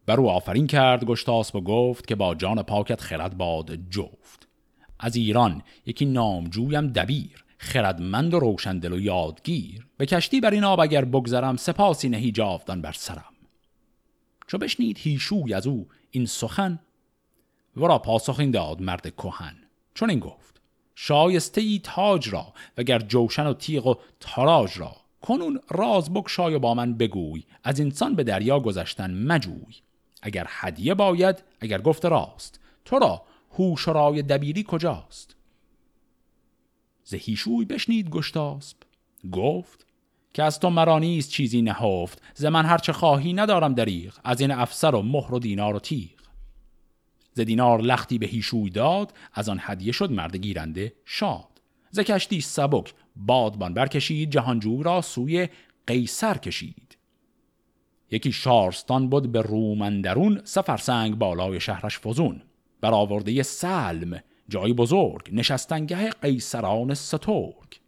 بر 0.05 0.19
او 0.19 0.29
آفرین 0.29 0.67
کرد 0.67 1.05
گشتاسب 1.05 1.55
و 1.55 1.61
گفت 1.61 2.07
که 2.07 2.15
با 2.15 2.35
جان 2.35 2.63
پاکت 2.63 3.01
خرد 3.01 3.37
باد 3.37 3.75
جفت. 3.75 4.47
از 4.99 5.15
ایران 5.15 5.61
یکی 5.85 6.05
نامجویم 6.05 6.87
دبیر 6.87 7.45
خردمند 7.57 8.33
و 8.33 8.39
روشندل 8.39 8.93
و 8.93 8.99
یادگیر. 8.99 9.87
به 9.97 10.05
کشتی 10.05 10.41
بر 10.41 10.51
این 10.51 10.63
آب 10.63 10.79
اگر 10.79 11.05
بگذرم 11.05 11.55
سپاسی 11.55 12.09
نهی 12.09 12.31
جاودان 12.31 12.81
بر 12.81 12.91
سرم. 12.91 13.33
چو 14.47 14.57
بشنید 14.57 14.97
هیشوی 14.97 15.53
از 15.53 15.67
او 15.67 15.87
این 16.11 16.25
سخن 16.25 16.79
ورا 17.77 17.99
پاسخ 17.99 18.39
این 18.39 18.51
داد 18.51 18.81
مرد 18.81 19.15
کهن. 19.15 19.55
چون 19.93 20.09
این 20.09 20.19
گفت 20.19 20.61
شایسته 20.95 21.61
ای 21.61 21.79
تاج 21.83 22.29
را 22.29 22.53
وگر 22.77 22.99
جوشن 22.99 23.47
و 23.47 23.53
تیغ 23.53 23.87
و 23.87 23.95
تاراج 24.19 24.79
را. 24.79 24.95
کنون 25.21 25.59
راز 25.69 26.13
بکشای 26.13 26.53
و 26.53 26.59
با 26.59 26.73
من 26.73 26.93
بگوی 26.93 27.43
از 27.63 27.79
انسان 27.79 28.15
به 28.15 28.23
دریا 28.23 28.59
گذشتن 28.59 29.13
مجوی. 29.13 29.75
اگر 30.25 30.47
هدیه 30.49 30.93
باید 30.93 31.43
اگر 31.59 31.81
گفت 31.81 32.05
راست. 32.05 32.59
تو 32.85 32.99
را 32.99 33.21
هوش 33.51 33.87
رای 33.87 34.21
دبیری 34.21 34.65
کجاست؟ 34.67 35.35
زهیشوی 37.03 37.65
بشنید 37.65 38.09
گشتاسب 38.09 38.77
گفت 39.31 39.85
که 40.33 40.43
از 40.43 40.59
تو 40.59 40.69
مرا 40.69 40.99
نیست 40.99 41.29
چیزی 41.29 41.61
نهفت 41.61 42.21
ز 42.33 42.45
من 42.45 42.65
هرچه 42.65 42.93
خواهی 42.93 43.33
ندارم 43.33 43.73
دریغ 43.73 44.13
از 44.23 44.41
این 44.41 44.51
افسر 44.51 44.95
و 44.95 45.01
مهر 45.01 45.33
و 45.33 45.39
دینار 45.39 45.75
و 45.75 45.79
تیغ. 45.79 46.09
ز 47.33 47.39
دینار 47.39 47.81
لختی 47.81 48.17
به 48.17 48.25
هیشوی 48.25 48.69
داد 48.69 49.13
از 49.33 49.49
آن 49.49 49.57
هدیه 49.61 49.91
شد 49.91 50.11
مرد 50.11 50.35
گیرنده 50.35 50.93
شاد. 51.05 51.61
ز 51.91 51.99
کشتی 51.99 52.41
سبک 52.41 52.93
بادبان 53.15 53.73
برکشید 53.73 54.29
جهانجو 54.29 54.83
را 54.83 55.01
سوی 55.01 55.49
قیصر 55.87 56.37
کشید. 56.37 56.84
یکی 58.15 58.31
شارستان 58.31 59.09
بود 59.09 59.31
به 59.31 59.41
رومندرون 59.41 60.41
سفرسنگ 60.43 61.15
بالای 61.15 61.59
شهرش 61.59 61.99
فزون. 61.99 62.41
برآورده 62.81 63.43
سلم 63.43 64.23
جای 64.49 64.73
بزرگ 64.73 65.29
نشستنگه 65.31 66.09
قیصران 66.09 66.93
سترگ. 66.93 67.79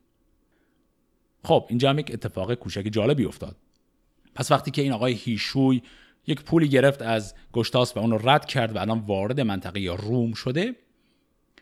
خب 1.43 1.65
اینجا 1.69 1.89
هم 1.89 1.99
یک 1.99 2.11
اتفاق 2.13 2.53
کوچک 2.53 2.87
جالبی 2.91 3.25
افتاد. 3.25 3.55
پس 4.35 4.51
وقتی 4.51 4.71
که 4.71 4.81
این 4.81 4.91
آقای 4.91 5.13
هیشوی 5.13 5.81
یک 6.27 6.41
پولی 6.41 6.69
گرفت 6.69 7.01
از 7.01 7.35
گشتاس 7.53 7.97
و 7.97 7.99
اون 7.99 8.19
رد 8.23 8.45
کرد 8.45 8.75
و 8.75 8.79
الان 8.79 8.99
وارد 8.99 9.41
منطقه 9.41 9.95
روم 9.99 10.33
شده 10.33 10.75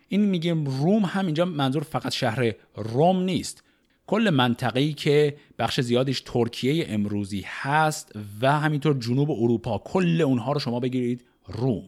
این 0.07 0.21
میگیم 0.21 0.65
روم 0.65 1.05
هم 1.05 1.25
اینجا 1.25 1.45
منظور 1.45 1.83
فقط 1.83 2.11
شهر 2.11 2.53
روم 2.75 3.23
نیست. 3.23 3.63
کل 4.07 4.29
منطقه‌ای 4.29 4.93
که 4.93 5.37
بخش 5.59 5.81
زیادش 5.81 6.21
ترکیه 6.21 6.85
امروزی 6.89 7.43
هست 7.47 8.11
و 8.41 8.59
همینطور 8.59 8.97
جنوب 8.99 9.31
اروپا 9.31 9.77
کل 9.77 10.21
اونها 10.21 10.51
رو 10.51 10.59
شما 10.59 10.79
بگیرید 10.79 11.25
روم. 11.47 11.83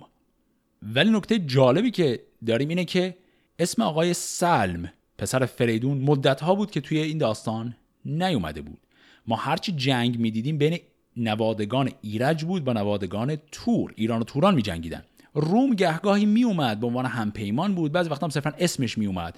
ولی 0.83 1.11
نکته 1.11 1.39
جالبی 1.39 1.91
که 1.91 2.19
داریم 2.45 2.69
اینه 2.69 2.85
که 2.85 3.17
اسم 3.59 3.81
آقای 3.81 4.13
سلم 4.13 4.91
پسر 5.17 5.45
فریدون 5.45 5.97
مدت 5.97 6.41
ها 6.41 6.55
بود 6.55 6.71
که 6.71 6.81
توی 6.81 6.99
این 6.99 7.17
داستان 7.17 7.75
نیومده 8.05 8.61
بود. 8.61 8.79
ما 9.27 9.35
هرچی 9.35 9.71
جنگ 9.71 10.19
می‌دیدیم 10.19 10.57
بین 10.57 10.79
نوادگان 11.17 11.91
ایرج 12.01 12.43
بود 12.43 12.63
با 12.63 12.73
نوادگان 12.73 13.37
تور. 13.51 13.93
ایران 13.95 14.21
و 14.21 14.23
توران 14.23 14.55
می 14.55 14.61
جنگیدن 14.61 15.03
روم 15.33 15.75
گهگاهی 15.75 16.25
می 16.25 16.43
اومد 16.43 16.79
به 16.79 16.87
عنوان 16.87 17.05
همپیمان 17.05 17.75
بود. 17.75 17.91
بعضی 17.91 18.09
وقتا 18.09 18.25
هم 18.25 18.31
صرفا 18.31 18.53
اسمش 18.59 18.97
می 18.97 19.05
اومد 19.05 19.37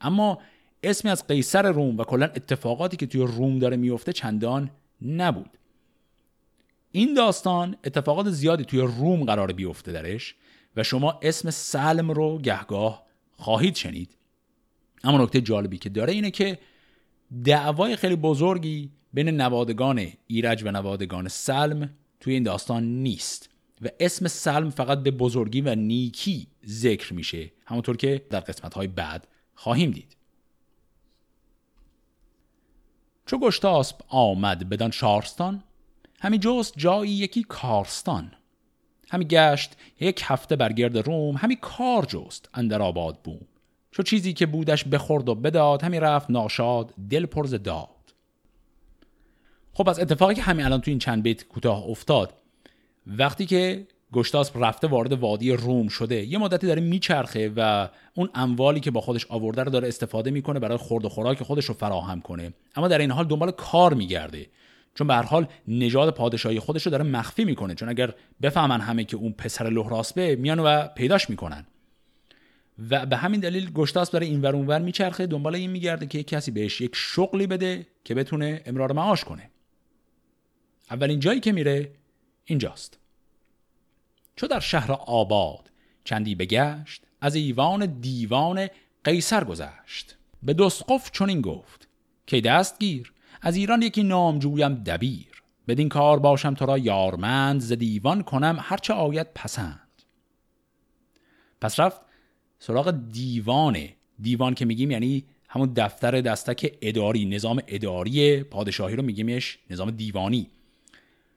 اما 0.00 0.38
اسمی 0.82 1.10
از 1.10 1.26
قیصر 1.26 1.72
روم 1.72 1.98
و 1.98 2.04
کلا 2.04 2.26
اتفاقاتی 2.26 2.96
که 2.96 3.06
توی 3.06 3.20
روم 3.20 3.58
داره 3.58 3.76
میفته 3.76 4.12
چندان 4.12 4.70
نبود. 5.02 5.50
این 6.92 7.14
داستان 7.14 7.76
اتفاقات 7.84 8.30
زیادی 8.30 8.64
توی 8.64 8.80
روم 8.80 9.24
قرار 9.24 9.52
بیفته 9.52 9.92
درش 9.92 10.34
و 10.76 10.82
شما 10.82 11.18
اسم 11.22 11.50
سلم 11.50 12.10
رو 12.10 12.38
گهگاه 12.38 13.06
خواهید 13.32 13.74
شنید. 13.74 14.16
اما 15.04 15.22
نکته 15.22 15.40
جالبی 15.40 15.78
که 15.78 15.88
داره 15.88 16.12
اینه 16.12 16.30
که 16.30 16.58
دعوای 17.44 17.96
خیلی 17.96 18.16
بزرگی 18.16 18.90
بین 19.12 19.28
نوادگان 19.28 20.06
ایرج 20.26 20.62
و 20.64 20.70
نوادگان 20.70 21.28
سلم 21.28 21.90
توی 22.20 22.34
این 22.34 22.42
داستان 22.42 22.84
نیست 22.84 23.50
و 23.82 23.88
اسم 24.00 24.28
سلم 24.28 24.70
فقط 24.70 25.02
به 25.02 25.10
بزرگی 25.10 25.60
و 25.60 25.74
نیکی 25.74 26.46
ذکر 26.66 27.14
میشه 27.14 27.52
همونطور 27.66 27.96
که 27.96 28.26
در 28.30 28.40
قسمت 28.40 28.74
های 28.74 28.86
بعد 28.86 29.28
خواهیم 29.54 29.90
دید. 29.90 30.16
چو 33.30 33.38
گشتاسب 33.38 33.96
آمد 34.08 34.68
بدان 34.68 34.90
شارستان 34.90 35.62
همی 36.20 36.38
جست 36.38 36.74
جایی 36.76 37.12
یکی 37.12 37.42
کارستان. 37.42 38.32
همی 39.10 39.24
گشت 39.24 39.76
یک 40.00 40.22
هفته 40.24 40.56
بر 40.56 40.72
گرد 40.72 40.98
روم 40.98 41.36
همی 41.36 41.56
کار 41.56 42.04
جست 42.04 42.48
اندر 42.54 42.82
آباد 42.82 43.18
بوم. 43.24 43.40
چو 43.90 44.02
چیزی 44.02 44.32
که 44.32 44.46
بودش 44.46 44.84
بخورد 44.84 45.28
و 45.28 45.34
بداد 45.34 45.82
همی 45.82 46.00
رفت 46.00 46.30
ناشاد 46.30 46.94
دل 47.10 47.26
پرز 47.26 47.54
داد. 47.54 48.14
خب 49.72 49.88
از 49.88 50.00
اتفاقی 50.00 50.34
که 50.34 50.42
همین 50.42 50.66
الان 50.66 50.80
تو 50.80 50.90
این 50.90 50.98
چند 50.98 51.22
بیت 51.22 51.48
کوتاه 51.48 51.84
افتاد 51.84 52.34
وقتی 53.06 53.46
که 53.46 53.86
گشتاسپ 54.12 54.62
رفته 54.64 54.86
وارد 54.86 55.12
وادی 55.12 55.52
روم 55.52 55.88
شده. 55.88 56.24
یه 56.24 56.38
مدتی 56.38 56.66
داره 56.66 56.80
میچرخه 56.80 57.52
و 57.56 57.88
اون 58.14 58.30
اموالی 58.34 58.80
که 58.80 58.90
با 58.90 59.00
خودش 59.00 59.26
آورده 59.26 59.62
رو 59.62 59.70
داره 59.70 59.88
استفاده 59.88 60.30
می‌کنه 60.30 60.60
برای 60.60 60.78
خورد 60.78 61.04
و 61.04 61.08
خوراک 61.08 61.42
خودش 61.42 61.64
رو 61.64 61.74
فراهم 61.74 62.20
کنه. 62.20 62.52
اما 62.76 62.88
در 62.88 62.98
این 62.98 63.10
حال 63.10 63.24
دنبال 63.24 63.50
کار 63.50 63.94
میگرده. 63.94 64.46
چون 64.94 65.06
به 65.06 65.14
هر 65.14 65.22
حال 65.22 65.46
نژاد 65.68 66.14
پادشاهی 66.14 66.60
خودش 66.60 66.82
رو 66.82 66.90
داره 66.90 67.04
مخفی 67.04 67.44
می‌کنه. 67.44 67.74
چون 67.74 67.88
اگر 67.88 68.14
بفهمن 68.42 68.80
همه 68.80 69.04
که 69.04 69.16
اون 69.16 69.32
پسر 69.32 69.70
لهراسبه 69.70 70.36
میان 70.36 70.60
و 70.60 70.86
پیداش 70.86 71.30
می‌کنن. 71.30 71.66
و 72.90 73.06
به 73.06 73.16
همین 73.16 73.40
دلیل 73.40 73.70
گشتاس 73.72 74.10
برای 74.10 74.26
این 74.26 74.40
ور 74.42 74.56
اونور 74.56 74.78
میچرخه. 74.78 75.26
دنبال 75.26 75.54
این 75.54 75.70
میگرده 75.70 76.06
که 76.06 76.22
کسی 76.22 76.50
بهش 76.50 76.80
یک 76.80 76.90
شغلی 76.94 77.46
بده 77.46 77.86
که 78.04 78.14
بتونه 78.14 78.62
امرار 78.66 78.92
معاش 78.92 79.24
کنه. 79.24 79.50
اولین 80.90 81.20
جایی 81.20 81.40
که 81.40 81.52
میره 81.52 81.90
اینجاست. 82.44 82.99
چو 84.40 84.46
در 84.46 84.60
شهر 84.60 84.92
آباد. 84.92 85.70
چندی 86.04 86.34
بگشت 86.34 87.02
از 87.20 87.34
ایوان 87.34 87.86
دیوان 87.86 88.68
قیصر 89.04 89.44
گذشت. 89.44 90.16
به 90.42 90.54
دسقف 90.54 91.10
چنین 91.10 91.40
گفت 91.40 91.88
که 92.26 92.40
دستگیر 92.40 93.12
از 93.42 93.56
ایران 93.56 93.82
یکی 93.82 94.02
نامجویم 94.02 94.74
دبیر. 94.74 95.42
بدین 95.68 95.88
کار 95.88 96.18
باشم 96.18 96.54
تو 96.54 96.66
را 96.66 96.78
یارمند 96.78 97.60
ز 97.60 97.72
دیوان 97.72 98.22
کنم 98.22 98.58
هرچه 98.60 98.94
آید 98.94 99.26
پسند. 99.34 100.02
پس 101.60 101.80
رفت 101.80 102.00
سراغ 102.58 102.94
دیوانه 103.12 103.94
دیوان 104.20 104.54
که 104.54 104.64
میگیم 104.64 104.90
یعنی 104.90 105.24
همون 105.48 105.72
دفتر 105.76 106.20
دستک 106.20 106.78
اداری 106.82 107.24
نظام 107.24 107.62
اداری 107.68 108.42
پادشاهی 108.42 108.96
رو 108.96 109.02
میگیمش 109.02 109.58
نظام 109.70 109.90
دیوانی. 109.90 110.50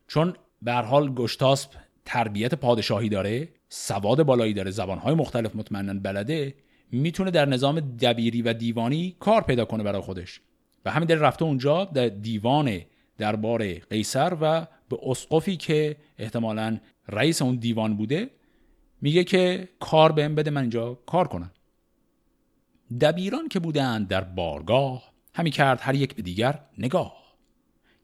چون 0.07 0.35
به 0.61 0.73
حال 0.73 1.13
گشتاسپ 1.13 1.69
تربیت 2.05 2.53
پادشاهی 2.53 3.09
داره 3.09 3.49
سواد 3.69 4.23
بالایی 4.23 4.53
داره 4.53 4.71
زبانهای 4.71 5.15
مختلف 5.15 5.55
مطمئنا 5.55 5.93
بلده 5.93 6.55
می‌تونه 6.91 7.31
در 7.31 7.45
نظام 7.45 7.79
دبیری 7.79 8.41
و 8.41 8.53
دیوانی 8.53 9.15
کار 9.19 9.41
پیدا 9.41 9.65
کنه 9.65 9.83
برای 9.83 10.01
خودش. 10.01 10.41
و 10.85 10.91
همین 10.91 11.07
در 11.07 11.15
رفته 11.15 11.45
اونجا 11.45 11.85
در 11.85 12.09
دیوان 12.09 12.81
دربار 13.17 13.73
قیصر 13.73 14.37
و 14.41 14.67
به 14.89 14.97
اسقفی 15.03 15.57
که 15.57 15.95
احتمالا 16.17 16.77
رئیس 17.09 17.41
اون 17.41 17.55
دیوان 17.55 17.97
بوده 17.97 18.29
میگه 19.01 19.23
که 19.23 19.69
کار 19.79 20.11
بهم 20.11 20.35
بده 20.35 20.51
من 20.51 20.61
اینجا 20.61 20.93
کار 21.05 21.27
کنم. 21.27 21.51
دبیران 23.01 23.47
که 23.47 23.59
بودند 23.59 24.07
در 24.07 24.21
بارگاه 24.21 25.13
همی 25.33 25.51
کرد 25.51 25.79
هر 25.81 25.95
یک 25.95 26.15
به 26.15 26.21
دیگر 26.21 26.59
نگاه. 26.77 27.23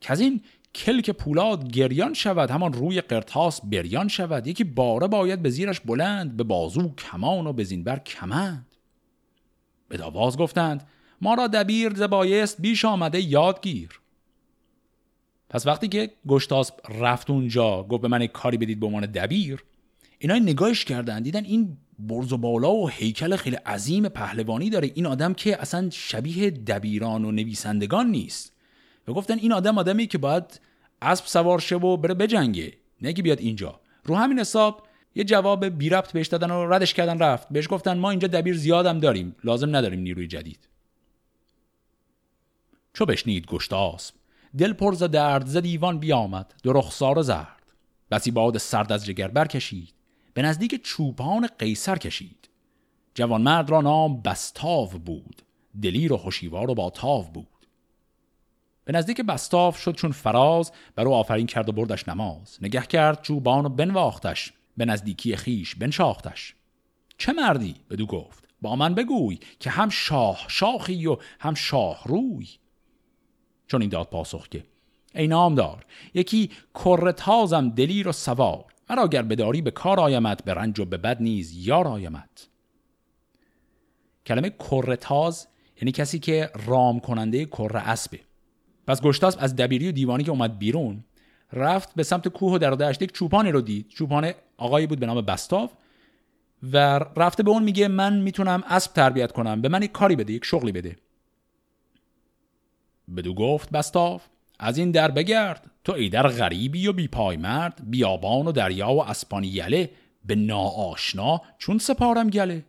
که 0.01 0.12
از 0.12 0.19
این 0.19 0.41
کلک 0.75 1.10
پولاد 1.10 1.71
گریان 1.71 2.13
شود 2.13 2.51
همان 2.51 2.73
روی 2.73 3.01
قرتاس 3.01 3.62
بریان 3.62 4.08
شود. 4.08 4.47
یکی 4.47 4.63
باره 4.63 5.08
باید 5.08 5.41
به 5.41 5.49
زیرش 5.49 5.79
بلند 5.79 6.38
به 6.38 6.43
بازو 6.43 6.95
کمان 6.95 7.47
و 7.47 7.53
به 7.53 7.63
زینبر 7.63 7.99
کمند. 7.99 8.75
به 9.89 9.97
داواز 9.97 10.38
گفتند 10.38 10.88
ما 11.21 11.34
را 11.34 11.47
دبیر 11.47 11.93
زبایست 11.93 12.62
بیش 12.62 12.86
آمده 12.86 13.21
یادگیر. 13.21 13.99
پس 15.49 15.67
وقتی 15.67 15.88
که 15.88 16.12
گشتاس 16.27 16.71
رفت 16.89 17.29
اونجا 17.29 17.84
گفت 17.84 18.01
به 18.01 18.08
من 18.08 18.27
کاری 18.27 18.58
بدید 18.58 18.79
به 18.79 18.86
عنوان 18.86 19.05
دبیر 19.05 19.63
اینا 20.19 20.36
نگاهش 20.36 20.86
کردن 20.86 21.23
دیدن 21.23 21.45
این 21.45 21.77
برز 21.99 22.34
و 22.34 22.38
بالا 22.38 22.71
و 22.71 22.89
هیکل 22.89 23.36
خیلی 23.36 23.55
عظیم 23.55 24.10
پهلوانی 24.10 24.69
داره. 24.69 24.91
این 24.95 25.05
آدم 25.05 25.34
که 25.34 25.62
اصلا 25.62 25.89
شبیه 25.89 26.49
دبیران 26.49 27.25
و 27.25 27.32
نویسندگان 27.32 28.08
نیست. 28.12 28.53
و 29.10 29.13
گفتن 29.13 29.39
این 29.39 29.54
آدم 29.54 29.78
آدمی 29.78 30.08
که 30.08 30.17
باید 30.17 30.62
اسب 31.02 31.26
سوار 31.26 31.60
شه 31.60 31.76
و 31.76 31.98
بره 31.98 32.13
بجنگه. 32.13 32.74
نه 33.02 33.13
که 33.13 33.24
بیاد 33.24 33.39
اینجا. 33.39 33.80
رو 34.04 34.15
همین 34.15 34.39
حساب 34.39 34.88
یه 35.15 35.24
جواب 35.24 35.65
بی 35.65 35.89
ربط 35.89 36.12
بهش 36.12 36.28
دادن 36.28 36.52
و 36.52 36.74
ردش 36.74 36.93
کردن 36.93 37.19
رفت. 37.19 37.48
بهش 37.50 37.67
گفتن 37.69 37.98
ما 37.98 38.10
اینجا 38.10 38.28
دبیر 38.28 38.58
زیادم 38.58 39.00
داریم. 39.00 39.36
لازم 39.43 39.76
نداریم 39.76 40.00
نیروی 40.00 40.28
جدید. 40.28 40.69
چو 42.93 43.06
بشنید 43.06 43.45
گشتاسب 43.45 44.15
دل 44.58 44.74
پر 44.74 44.93
ز 44.93 45.04
درد 45.04 45.45
ز 45.45 45.58
دیوان 45.58 46.00
بیامد. 46.00 46.54
دو 46.63 46.74
رخسار 46.74 47.22
زرد. 47.22 47.74
بسی 48.12 48.32
باد 48.32 48.58
سرد 48.58 48.91
از 48.91 49.06
جگر 49.06 49.28
برکشید. 49.28 49.93
به 50.34 50.41
نزدیک 50.41 50.84
چوپان 50.84 51.48
قیصر 51.60 51.98
کشید. 51.98 52.50
جوانمرد 53.13 53.69
را 53.69 53.82
نام 53.82 54.22
بستاو 54.22 54.88
بود. 54.88 55.41
دلیر 55.82 56.13
و 56.13 56.17
خوشیوار 56.17 56.69
و 56.72 56.76
با 56.76 56.89
تاو 56.89 57.24
بود. 57.24 57.59
به 58.89 58.97
نزدیک 58.97 59.21
بستاف 59.21 59.78
شد 59.78 59.95
چون 59.95 60.12
فراز 60.12 60.71
بر 60.95 61.08
او 61.08 61.13
آفرین 61.13 61.45
کرد 61.45 61.69
و 61.69 61.71
بردش 61.71 62.08
نماز. 62.08 62.58
نگه 62.62 62.82
کرد 62.82 63.21
چوبان 63.21 63.65
و 63.65 63.69
بنواختش 63.69 64.54
به 64.78 64.86
نزدیکی 64.86 65.36
خیش 65.36 65.75
بنشاختش. 65.75 66.56
چه 67.17 67.34
مردی؟ 67.34 67.75
بدو 67.89 68.06
گفت. 68.06 68.47
با 68.62 68.75
من 68.75 68.95
بگوی 68.95 69.39
که 69.60 69.69
هم 69.69 69.89
شاه 69.89 70.45
شاخی 70.47 71.08
و 71.08 71.17
هم 71.39 71.54
شاه 71.54 72.04
روی. 72.06 72.47
چون 73.67 73.82
این 73.82 73.89
داد 73.89 74.10
پاسخ 74.10 74.47
که 74.49 74.63
ای 75.15 75.28
نامدار 75.28 75.86
یکی 76.13 76.49
کرتازم 76.86 77.69
دلیر 77.69 78.08
و 78.08 78.12
سوار. 78.12 78.65
مرا 78.89 79.08
گر 79.08 79.21
بداری 79.21 79.62
به 79.62 79.71
کار 79.71 79.99
آیمت 79.99 80.43
به 80.43 80.54
رنج 80.54 80.80
و 80.80 80.86
به 80.86 80.97
بد 80.97 81.21
نیز 81.21 81.67
یار 81.67 81.88
آیمت. 81.88 82.49
کلمه 84.25 84.49
کرتاز 84.49 85.47
یعنی 85.82 85.91
کسی 85.91 86.19
که 86.19 86.52
رام 86.65 86.99
کننده 86.99 87.45
کر 87.45 87.78
اسبه. 87.78 88.28
پس 88.89 89.02
گشتاس 89.02 89.38
از 89.39 89.56
دبیری 89.56 89.89
و 89.89 89.91
دیوانی 89.91 90.23
که 90.23 90.32
اومد 90.32 90.60
بیرون 90.60 91.04
رفت 91.54 91.95
به 91.95 92.04
سمت 92.04 92.28
کوه 92.28 92.54
و 92.54 92.58
در 92.58 92.71
دشت 92.71 93.02
یک 93.02 93.12
چوپانی 93.12 93.52
رو 93.52 93.62
دید. 93.62 93.88
چوپان 93.88 94.32
آقایی 94.58 94.88
بود 94.88 94.99
به 94.99 95.06
نام 95.06 95.21
بستاو 95.21 95.69
و 96.73 96.78
رفته 97.17 97.43
به 97.43 97.52
اون 97.52 97.63
میگه 97.63 97.88
من 97.88 98.19
می‌تونم 98.19 98.63
اسب 98.67 98.93
تربیت 98.93 99.32
کنم 99.32 99.62
به 99.62 99.69
من 99.69 99.84
یک 99.84 99.91
کاری 99.91 100.15
بده 100.15 100.34
یک 100.34 100.45
شغلی 100.45 100.71
بده. 100.71 100.95
بدو 103.15 103.34
گفت 103.34 103.69
بستاو 103.69 104.21
از 104.60 104.78
این 104.78 104.91
در 104.91 105.12
بگرد. 105.12 105.71
تو 105.84 105.93
ای 105.93 106.10
در 106.10 106.28
غریبی 106.28 106.88
و 106.88 106.93
بیپای 106.93 107.38
مرد 107.38 107.82
بیابان 107.89 108.47
و 108.47 108.52
دریا 108.52 108.91
و 108.91 109.04
اسپانی 109.04 109.47
یله 109.47 109.89
به 110.25 110.36
ناآشنا 110.36 111.41
چون 111.58 111.78
سپارم 111.78 112.30
گله. 112.30 112.65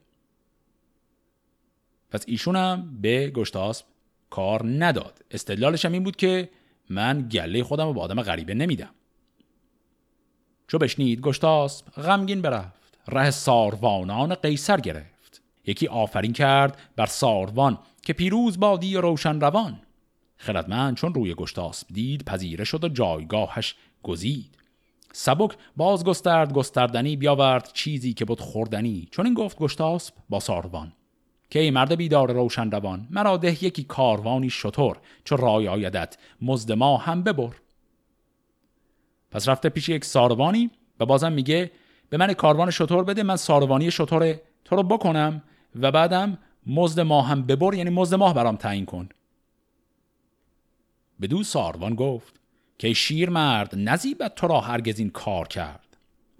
پس 2.10 2.24
ایشونم 2.26 2.98
به 3.00 3.30
گشتاسب 3.30 3.89
کار 4.30 4.62
نداد. 4.66 5.24
استدلالش 5.30 5.84
هم 5.84 5.92
این 5.92 6.04
بود 6.04 6.16
که 6.16 6.48
من 6.90 7.28
گله 7.28 7.62
خودم 7.62 7.86
رو 7.86 7.92
به 7.92 8.00
آدم 8.00 8.22
غریبه 8.22 8.54
نمیدم. 8.54 8.90
چو 10.68 10.78
بشنید 10.78 11.20
گشتاسب 11.20 11.86
غمگین 11.90 12.42
برفت. 12.42 12.98
ره 13.08 13.30
ساروانان 13.30 14.34
قیصر 14.34 14.80
گرفت. 14.80 15.42
یکی 15.66 15.86
آفرین 15.86 16.32
کرد 16.32 16.78
بر 16.96 17.06
ساروان 17.06 17.78
که 18.02 18.12
پیروز 18.12 18.60
بادی 18.60 18.96
روشن 18.96 19.40
روان. 19.40 19.80
خردمند 20.36 20.96
چون 20.96 21.14
روی 21.14 21.34
گشتاسب 21.34 21.86
دید 21.92 22.24
پذیره 22.24 22.64
شد 22.64 22.84
و 22.84 22.88
جایگاهش 22.88 23.74
گزید. 24.02 24.56
سبک 25.12 25.56
باز 25.76 26.04
گسترد 26.04 26.52
گستردنی 26.52 27.16
بیاورد 27.16 27.70
چیزی 27.72 28.12
که 28.12 28.24
بود 28.24 28.40
خوردنی. 28.40 29.08
چون 29.10 29.26
این 29.26 29.34
گفت 29.34 29.58
گشتاسب 29.58 30.14
با 30.28 30.40
ساروان. 30.40 30.92
که 31.50 31.58
ای 31.58 31.70
مرد 31.70 31.94
بیدار 31.94 32.32
روشن 32.32 32.70
روان 32.70 33.06
مرا 33.10 33.36
ده 33.36 33.64
یکی 33.64 33.84
کاروانی 33.84 34.50
شطور 34.50 34.96
چو 35.24 35.36
رای 35.36 35.68
آیدت. 35.68 36.18
مزد 36.42 36.72
ما 36.72 36.96
هم 36.96 37.22
ببر. 37.22 37.54
پس 39.30 39.48
رفته 39.48 39.68
پیش 39.68 39.88
یک 39.88 40.04
ساروانی 40.04 40.70
و 41.00 41.06
بازم 41.06 41.32
میگه 41.32 41.70
به 42.10 42.16
من 42.16 42.32
کاروان 42.32 42.70
شطور 42.70 43.04
بده 43.04 43.22
من 43.22 43.36
ساروانی 43.36 43.90
شطور 43.90 44.34
تو 44.64 44.76
رو 44.76 44.82
بکنم 44.82 45.42
و 45.80 45.92
بعدم 45.92 46.38
مزد 46.66 47.00
ما 47.00 47.22
هم 47.22 47.42
ببر 47.42 47.74
یعنی 47.74 47.90
مزد 47.90 48.14
ماه 48.14 48.34
برام 48.34 48.56
تعیین 48.56 48.86
کن. 48.86 49.08
بدو 51.20 51.42
ساروان 51.42 51.94
گفت 51.94 52.40
که 52.78 52.92
شیر 52.92 53.30
مرد 53.30 53.74
نزیبت 53.76 54.34
تو 54.34 54.46
را 54.46 54.60
هرگز 54.60 54.98
این 54.98 55.10
کار 55.10 55.48
کرد. 55.48 55.89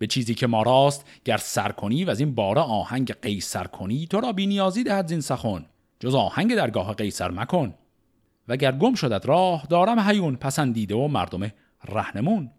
به 0.01 0.07
چیزی 0.07 0.35
که 0.35 0.47
ما 0.47 0.63
راست 0.63 1.07
گر 1.25 1.37
سر 1.37 1.73
کنی 1.73 2.05
و 2.05 2.11
از 2.11 2.21
این 2.21 2.35
باره 2.35 2.61
آهنگ 2.61 3.13
قیصر 3.13 3.65
کنی 3.65 4.07
تو 4.07 4.21
را 4.21 4.33
بی 4.33 4.47
نیازی 4.47 4.85
دهد 4.85 5.09
زین 5.09 5.21
سخن. 5.21 5.67
جز 6.01 6.15
آهنگ 6.15 6.55
درگاه 6.55 6.95
قیصر 6.95 7.31
مکن. 7.31 7.75
و 8.49 8.57
گر 8.57 8.73
گم 8.73 8.95
شدت 8.95 9.27
راه 9.27 9.67
دارم 9.71 9.99
هیون 9.99 10.37
پسندیده 10.37 10.95
و 10.95 11.09
مردم 11.09 11.53
رهنمون. 11.89 12.51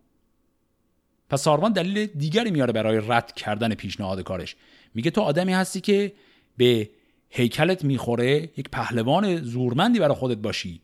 پس 1.30 1.42
ساروان 1.42 1.74
دلیل 1.74 2.06
دیگری 2.06 2.52
میاره 2.52 2.74
برای 2.74 3.02
رد 3.08 3.32
کردن 3.32 3.74
پیشنهاد 3.74 4.24
کارش. 4.24 4.56
میگه 4.94 5.12
تو 5.12 5.22
آدمی 5.22 5.54
هستی 5.54 5.82
که 5.82 6.14
به 6.58 6.90
هیکلت 7.30 7.84
می‌خوره 7.84 8.50
یک 8.58 8.70
پهلوان 8.72 9.36
زورمندی 9.42 10.00
برای 10.00 10.16
خودت 10.16 10.38
باشی. 10.38 10.82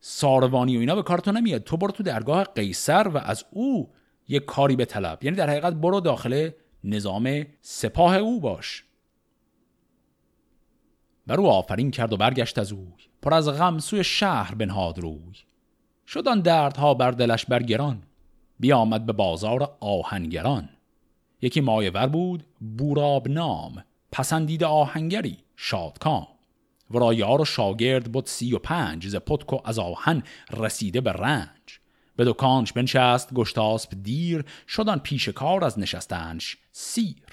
ساروانی 0.00 0.76
و 0.76 0.80
اینا 0.80 0.94
به 0.94 1.02
کار 1.02 1.18
تو 1.18 1.32
نمیاد. 1.32 1.62
تو 1.64 1.76
برو 1.76 1.90
تو 1.90 2.02
درگاه 2.02 2.44
قیصر 2.44 3.08
و 3.08 3.18
از 3.18 3.44
او 3.50 3.90
یک 4.28 4.44
کاری 4.44 4.76
به 4.76 4.84
طلب. 4.84 5.24
یعنی 5.24 5.36
در 5.36 5.50
حقیقت 5.50 5.74
برو 5.74 6.00
داخل 6.00 6.50
نظام 6.84 7.44
سپاه 7.60 8.16
او 8.16 8.40
باش. 8.40 8.84
بر 11.26 11.40
او 11.40 11.48
آفرین 11.48 11.90
کرد 11.90 12.12
و 12.12 12.16
برگشت 12.16 12.58
از 12.58 12.72
اوی. 12.72 12.92
پر 13.22 13.34
از 13.34 13.48
غم 13.48 13.78
سوی 13.78 14.04
شهر 14.04 14.54
بنهاد 14.54 14.98
روی. 14.98 15.34
شدان 16.06 16.40
دردها 16.40 16.94
بر 16.94 17.10
دلش 17.10 17.46
برگران. 17.46 18.02
بیامد 18.60 19.06
به 19.06 19.12
بازار 19.12 19.76
آهنگران. 19.80 20.68
یکی 21.42 21.60
مایور 21.60 22.06
بود 22.06 22.44
بوراب 22.60 23.28
نام. 23.28 23.84
پسندید 24.12 24.64
آهنگری 24.64 25.38
شادکام. 25.56 26.26
و 26.90 27.14
یار 27.14 27.40
و 27.40 27.44
شاگرد 27.44 28.12
بود 28.12 28.26
سی 28.26 28.52
و 28.52 28.58
پنج 28.58 29.08
ز 29.08 29.16
پتک 29.16 29.66
از 29.66 29.78
آهن 29.78 30.22
رسیده 30.52 31.00
به 31.00 31.12
رنج. 31.12 31.63
به 32.16 32.24
دکانش 32.24 32.72
بنشست 32.72 33.34
گشتاسب 33.34 34.02
دیر 34.02 34.44
شدن 34.68 34.98
پیش 34.98 35.28
کار 35.28 35.64
از 35.64 35.78
نشستنش 35.78 36.56
سیر. 36.72 37.24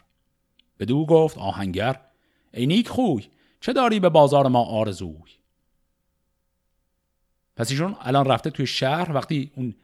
بدو 0.79 1.05
گفت 1.05 1.37
آهنگر 1.37 2.01
ای 2.53 2.67
نیک 2.67 2.87
خوی 2.87 3.27
چه 3.61 3.73
داری 3.73 3.99
به 3.99 4.09
بازار 4.09 4.47
ما 4.47 4.63
آرزوی؟ 4.63 5.31
پس 7.55 7.71
ایشون 7.71 7.95
الان 8.01 8.25
رفته 8.25 8.49
توی 8.49 8.67
شهر 8.67 9.11
وقتی 9.11 9.51
اون 9.55 9.75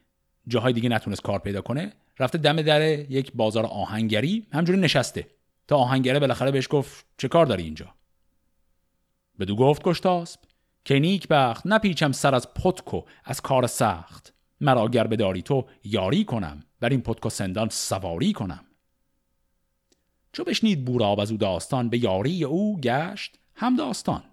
جاهای 0.48 0.74
دیگه 0.74 0.90
نتونست 0.90 1.22
کار 1.22 1.40
پیدا 1.40 1.62
کنه 1.62 1.94
رفته 2.20 2.38
دم 2.38 2.62
در 2.62 2.82
یک 3.12 3.32
بازار 3.34 3.66
آهنگری 3.66 4.48
همجوری 4.52 4.80
نشسته. 4.80 5.28
تا 5.68 5.78
آهنگره 5.78 6.20
بالاخره 6.20 6.52
بهش 6.52 6.68
گفت 6.70 7.06
چه 7.18 7.28
کار 7.28 7.46
داری 7.46 7.64
اینجا؟ 7.64 7.94
بدو 9.40 9.56
گفت 9.56 9.84
گشتاسب 9.84 10.40
که 10.86 11.00
نیک 11.00 11.28
بخت 11.28 11.68
نپیچم 11.68 12.12
سر 12.12 12.36
از 12.36 12.54
پتکو 12.54 13.02
از 13.26 13.42
کار 13.42 13.68
سخت. 13.68 14.34
مرا 14.62 14.88
گر 14.88 15.08
بداری 15.08 15.42
تو 15.42 15.66
یاری 15.84 16.26
کنم. 16.26 16.64
بر 16.80 16.90
این 16.90 17.02
پتکو 17.02 17.30
سندان 17.30 17.70
سواری 17.70 18.34
کنم. 18.34 18.64
چو 20.34 20.44
بشنید 20.44 20.86
بوراب 20.86 21.20
از 21.20 21.32
او 21.32 21.38
داستان 21.38 21.90
به 21.90 21.98
یاری 21.98 22.44
او 22.44 22.80
گشت 22.80 23.40
هم 23.56 23.76
داستان. 23.76 24.24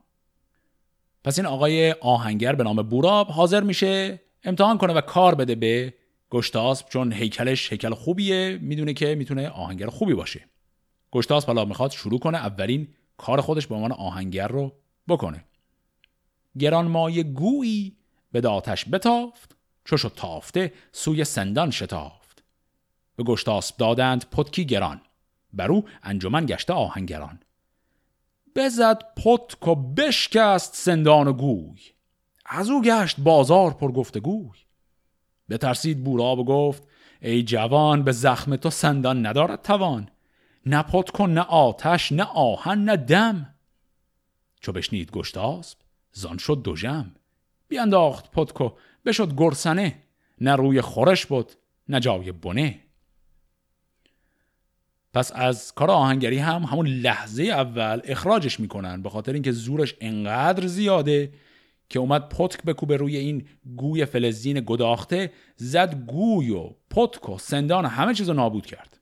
پس 1.24 1.38
این 1.38 1.46
آقای 1.46 1.92
آهنگر 1.92 2.54
به 2.54 2.64
نام 2.64 2.82
بوراب 2.82 3.28
حاضر 3.28 3.62
میشه 3.62 4.20
امتحان 4.44 4.78
کنه 4.78 4.92
و 4.92 5.00
کار 5.00 5.34
بده 5.34 5.54
به 5.54 5.94
گشتاسب 6.30 6.88
چون 6.88 7.12
هیکلش 7.12 7.72
هیکل 7.72 7.94
خوبیه. 7.94 8.58
می‌دونه 8.62 8.92
که 8.92 9.14
می‌تونه 9.14 9.48
آهنگر 9.48 9.86
خوبی 9.86 10.14
باشه. 10.14 10.48
گشتاسب 11.12 11.46
حالا 11.46 11.64
می‌خواد 11.64 11.90
شروع 11.90 12.18
کنه 12.18 12.38
اولین 12.38 12.88
کار 13.16 13.40
خودش 13.40 13.66
به 13.66 13.74
عنوان 13.74 13.92
آهنگر 13.92 14.48
رو 14.48 14.72
بکنه. 15.08 15.44
گران 16.58 16.86
مای 16.86 17.24
گویی 17.24 17.96
به 18.32 18.48
آتش 18.48 18.84
بتافت. 18.92 19.56
چوشو 19.84 20.08
تافته 20.08 20.72
سوی 20.92 21.24
سندان 21.24 21.70
شتافت. 21.70 22.42
به 23.16 23.24
گشتاسب 23.24 23.76
دادند 23.76 24.30
پتکی 24.30 24.64
گران. 24.64 25.00
بر 25.52 25.72
او 25.72 25.84
انجمن 26.02 26.46
گشته 26.46 26.72
آهنگران. 26.72 27.40
بزد 28.56 29.02
پتک 29.16 29.68
و 29.68 29.74
بشکست 29.74 30.74
سندان 30.74 31.28
و 31.28 31.32
گوی. 31.32 31.80
از 32.46 32.70
او 32.70 32.82
گشت 32.82 33.20
بازار 33.20 33.70
پر 33.70 33.92
گفتگوی 33.92 34.58
بترسید 35.48 36.04
بورا 36.04 36.36
و 36.36 36.44
گفت 36.44 36.82
ای 37.22 37.42
جوان 37.42 38.02
به 38.02 38.12
زخم 38.12 38.56
تو 38.56 38.70
سندان 38.70 39.26
ندارد 39.26 39.62
توان. 39.62 40.10
نه 40.66 40.82
پتک 40.82 41.20
نه 41.20 41.40
آتش 41.40 42.12
نه 42.12 42.22
آهن 42.22 42.84
نه 42.84 42.96
دم. 42.96 43.54
چو 44.60 44.72
بشنید 44.72 45.10
گشتاسب 45.10 45.78
زان 46.12 46.38
شد 46.38 46.62
دو 46.62 46.76
جم 46.76 47.14
بیانداخت 47.68 48.30
پتکو 48.30 48.70
بشد 49.04 49.36
گرسنه 49.36 50.02
نه 50.40 50.56
روی 50.56 50.80
خورش 50.80 51.26
بود 51.26 51.52
نه 51.88 52.00
جای 52.00 52.32
بنه. 52.32 52.80
پس 55.14 55.32
از 55.34 55.72
کار 55.74 55.90
آهنگری 55.90 56.38
هم 56.38 56.62
همون 56.62 56.86
لحظه 56.86 57.42
اول 57.42 58.00
اخراجش 58.04 58.60
می‌کنن 58.60 59.02
به 59.02 59.10
خاطر 59.10 59.32
اینکه 59.32 59.52
زورش 59.52 59.94
انقدر 60.00 60.66
زیاده 60.66 61.32
که 61.88 61.98
اومد 61.98 62.28
پتک 62.28 62.62
بکوبه 62.62 62.96
روی 62.96 63.16
این 63.16 63.48
گوی 63.76 64.04
فلزین 64.04 64.62
گداخته 64.66 65.32
زد 65.56 65.94
گوی 65.94 66.50
و 66.50 66.70
پتک 66.90 67.28
و 67.28 67.38
سندان 67.38 67.84
همه 67.86 68.14
چیز 68.14 68.28
رو 68.28 68.34
نابود 68.34 68.66
کرد. 68.66 69.00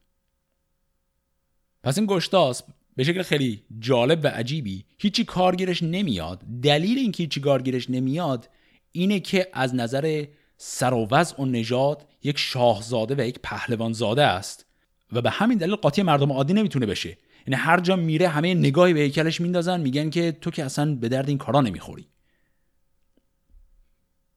پس 1.83 1.99
این 1.99 2.07
گشتاسب 2.07 2.67
به 2.97 3.05
شکل 3.05 3.23
خیلی 3.23 3.63
جالب 3.79 4.21
و 4.25 4.29
عجیبی 4.29 4.85
هیچی 4.99 5.25
کارگیرش 5.25 5.83
نمیاد. 5.83 6.43
دلیل 6.63 6.99
اینکه 6.99 7.23
هیچی 7.23 7.41
کارگیرش 7.41 7.91
نمیاد 7.91 8.49
اینه 8.93 9.21
که 9.21 9.49
از 9.53 9.75
نظر 9.75 10.25
سر 10.57 10.95
و 10.95 11.45
نژاد 11.45 12.07
یک 12.23 12.39
شاهزاده 12.39 13.15
و 13.15 13.27
یک 13.27 13.39
پهلوانزاده 13.43 14.23
است 14.23 14.67
و 15.13 15.21
به 15.21 15.31
همین 15.31 15.59
دلیل 15.59 15.75
قاطی 15.75 16.03
مردم 16.03 16.33
عادی 16.33 16.53
نمی‌تونه 16.53 16.87
بشه. 16.87 17.19
یعنی 17.47 17.61
هر 17.61 17.81
جا 17.81 17.97
میره 17.97 18.29
همه 18.29 18.55
نگاهی 18.55 18.95
به 18.95 19.01
هیکلش 19.01 19.41
میندازن 19.41 19.81
میگن 19.81 20.11
که 20.11 20.33
تو 20.33 20.51
که 20.51 20.65
اصلا 20.65 20.95
به 20.95 21.09
درد 21.09 21.29
این 21.29 21.39
کارا 21.39 21.61
نمی‌خوری. 21.61 22.09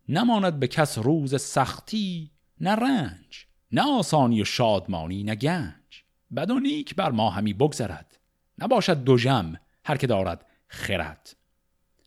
نماند 0.10 0.60
به 0.60 0.68
کس 0.68 0.98
روز 0.98 1.42
سختی 1.42 2.32
نه 2.62 2.72
رنج 2.72 3.46
نه 3.72 3.82
آسانی 3.82 4.42
و 4.42 4.46
شادمانی 4.46 5.24
نه 5.24 5.36
گنج. 5.36 6.04
بد 6.36 6.52
و 6.52 6.60
نیک 6.60 6.96
بر 6.96 7.12
ما 7.12 7.30
همی 7.30 7.54
بگذرد. 7.54 8.20
نباشد 8.60 9.04
دو 9.04 9.18
جم 9.18 9.56
هر 9.86 9.98
که 9.98 10.08
دارد 10.08 10.46
خرد. 10.68 11.36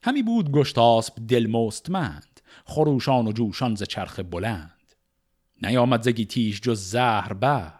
همی 0.02 0.22
بود 0.22 0.52
گشتاسب 0.52 1.26
دل 1.26 1.46
مستمند. 1.46 2.27
خروشان 2.68 3.26
و 3.26 3.32
جوشان 3.32 3.74
ز 3.74 3.82
چرخ 3.82 4.20
بلند. 4.20 4.94
نیامد 5.62 6.02
زگی 6.02 6.24
تیش 6.24 6.60
جز 6.60 6.80
زهر 6.80 7.32
بر 7.32 7.72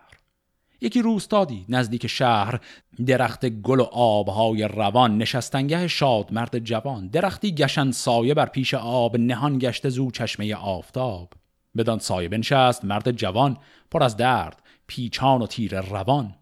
یکی 0.80 1.03
روستادی 1.03 1.64
نزدیک 1.68 2.07
شهر 2.07 2.61
درخت 3.07 3.47
گل 3.47 3.80
و 3.80 3.82
آبهای 3.93 4.62
روان 4.62 5.18
نشستنگه 5.18 5.89
شاد 5.89 6.32
مرد 6.32 6.59
جوان. 6.59 7.09
درختی 7.09 7.55
گشن 7.55 7.91
سایه 7.91 8.34
بر 8.34 8.47
پیش 8.47 8.74
آب 8.74 9.16
نهان 9.16 9.59
گشته 9.59 9.89
زو 9.89 10.11
چشمه 10.11 10.55
آفتاب. 10.55 11.32
بدان 11.76 11.99
سایه 11.99 12.28
بنشست 12.28 12.84
مرد 12.84 13.11
جوان 13.11 13.57
پر 13.91 14.03
از 14.03 14.16
درد 14.16 14.62
پیچان 14.86 15.43
و 15.43 15.47
تیر 15.47 15.80
روان. 15.80 16.34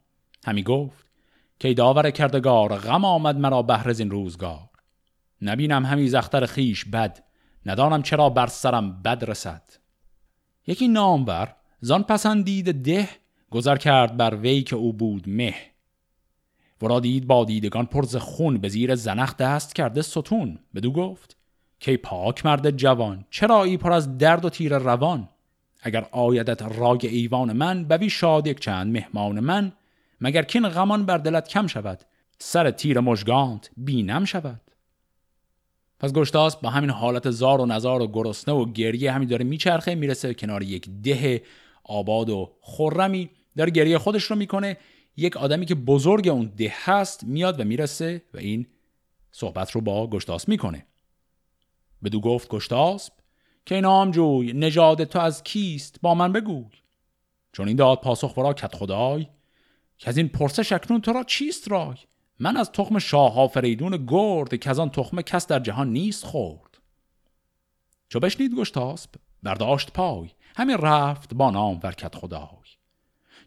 همی 0.47 0.63
گفت 0.63 1.07
که 1.59 1.75
داور 1.75 2.11
کردگار 2.11 2.77
غم 2.77 3.05
آمد 3.05 3.39
مرا 3.39 3.63
بهر 3.63 3.95
این 3.99 4.11
روزگار. 4.11 4.69
نبینم 5.43 5.87
همی 5.87 6.09
زختر 6.09 6.47
خیش 6.47 6.85
بد 6.85 7.26
ندانم 7.67 8.03
چرا 8.03 8.31
بر 8.31 8.47
سرم 8.47 9.03
بد 9.03 9.25
رسد. 9.31 9.63
یکی 10.67 10.89
نامور 10.89 11.55
زان 11.81 12.03
پسندید 12.03 12.83
ده 12.83 13.09
گذر 13.51 13.77
کرد 13.77 14.17
بر 14.17 14.35
وی 14.35 14.63
که 14.63 14.77
او 14.77 14.93
بود 14.93 15.29
مه. 15.29 15.55
ورا 16.83 17.01
دید 17.01 17.27
با 17.27 17.45
دیدگان 17.45 17.87
پرز 17.87 18.17
خون 18.17 18.59
به 18.59 18.69
زیر 18.69 18.95
زنخ 18.95 19.37
دست 19.37 19.75
کرده 19.75 20.03
ستون. 20.03 20.59
بدو 20.75 20.93
گفت 20.93 21.37
که 21.81 21.97
پاک 21.97 22.47
مرد 22.47 22.71
جوان 22.71 23.25
چرا 23.31 23.63
ای 23.63 23.77
پر 23.77 23.93
از 23.93 24.19
درد 24.19 24.45
و 24.45 24.51
تیر 24.51 24.79
روان؟ 24.79 25.29
اگر 25.81 26.07
آیدت 26.13 26.63
رای 26.63 26.99
ایوان 27.03 27.53
من 27.53 27.85
بوی 27.85 28.11
شاد 28.11 28.47
یک 28.47 28.61
چند 28.61 28.93
مهمان 28.93 29.41
من. 29.41 29.73
مگر 30.21 30.43
کین 30.43 30.69
غمان 30.69 31.07
بر 31.07 31.19
دلت 31.19 31.49
کم 31.49 31.67
شود؟ 31.67 32.05
سر 32.39 32.71
تیر 32.71 33.01
مژگانت 33.01 33.71
بینم 33.77 34.25
شود. 34.25 34.61
پس 36.01 36.13
گشتاس 36.13 36.57
با 36.57 36.71
همین 36.71 36.91
حالت 36.91 37.31
زار 37.31 37.61
و 37.61 37.67
نزار 37.67 38.03
و 38.03 38.07
گرسنه 38.07 38.55
و 38.55 38.73
گریه 38.73 39.13
همین 39.13 39.29
داره 39.29 39.45
میچرخه 39.45 39.95
می‌رسه 39.95 40.35
کنار 40.35 40.63
یک 40.63 40.89
ده 41.03 41.43
آباد 41.85 42.31
و 42.31 42.53
خرمی. 42.61 43.31
داره 43.57 43.71
گریه 43.71 43.99
خودش 43.99 44.25
رو 44.25 44.37
می‌کنه. 44.37 44.77
یک 45.17 45.37
آدمی 45.37 45.67
که 45.67 45.75
بزرگ 45.75 46.29
اون 46.29 46.53
ده 46.57 46.73
هست 46.85 47.25
میاد 47.25 47.61
و 47.61 47.65
می‌رسه 47.65 48.23
و 48.35 48.39
این 48.39 48.67
صحبت 49.33 49.71
رو 49.71 49.81
با 49.81 50.07
گشتاس 50.07 50.49
می‌کنه. 50.49 50.87
بدو 52.05 52.21
گفت 52.21 52.49
گشتاسب 52.49 53.13
که 53.67 53.81
نام 53.81 54.11
جوی؟ 54.11 54.53
نژاد 54.53 55.05
تو 55.05 55.19
از 55.19 55.45
کیست؟ 55.45 56.01
با 56.03 56.15
من 56.15 56.33
بگوی. 56.33 56.65
چون 57.53 57.69
این 57.69 57.77
داد 57.77 58.01
پاسخ 58.01 58.37
ورا 58.37 58.55
کت 58.55 58.75
خدای 58.75 59.27
که 59.99 60.09
از 60.09 60.17
این 60.17 60.29
پرسش 60.29 60.73
اکنون 60.73 61.01
تو 61.01 61.13
را 61.13 61.25
چیست 61.25 61.71
رای؟ 61.71 61.97
من 62.39 62.57
از 62.57 62.73
تخم 62.73 62.99
شاه 62.99 63.49
فریدون 63.49 64.07
گرد 64.07 64.61
که 64.61 64.71
از 64.71 64.79
آن 64.79 64.91
تخم 64.91 65.21
کس 65.21 65.47
در 65.47 65.59
جهان 65.61 65.93
نیست 65.93 66.25
خورد. 66.25 66.79
چو 68.09 68.21
بشنید 68.21 68.55
گشتاسب 68.55 69.11
برداشت 69.43 69.93
پای 69.93 70.31
همین 70.57 70.77
رفت 70.77 71.35
با 71.35 71.51
نام 71.51 71.81
ورکت 71.83 72.15
خدای. 72.17 72.67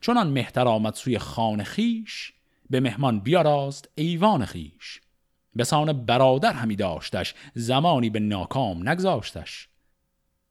چونان 0.01 0.27
مهتر 0.27 0.67
آمد 0.67 0.93
سوی 0.93 1.19
خان 1.19 1.63
خیش 1.63 2.33
به 2.69 2.79
مهمان 2.79 3.19
بیاراست 3.19 3.89
ایوان 3.95 4.45
خیش. 4.45 5.01
به 5.55 5.63
سان 5.63 6.05
برادر 6.05 6.53
همی 6.53 6.75
داشتش 6.75 7.35
زمانی 7.53 8.09
به 8.09 8.19
ناکام 8.19 8.89
نگذاشتش. 8.89 9.69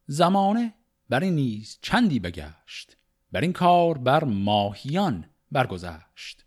زمانه 0.07 0.73
بر 1.09 1.23
این 1.23 1.35
نیز 1.35 1.79
چندی 1.81 2.19
بگشت 2.19 2.97
بر 3.31 3.41
این 3.41 3.53
کار 3.53 3.97
بر 3.97 4.23
ماهیان 4.23 5.25
برگذشت. 5.51 6.45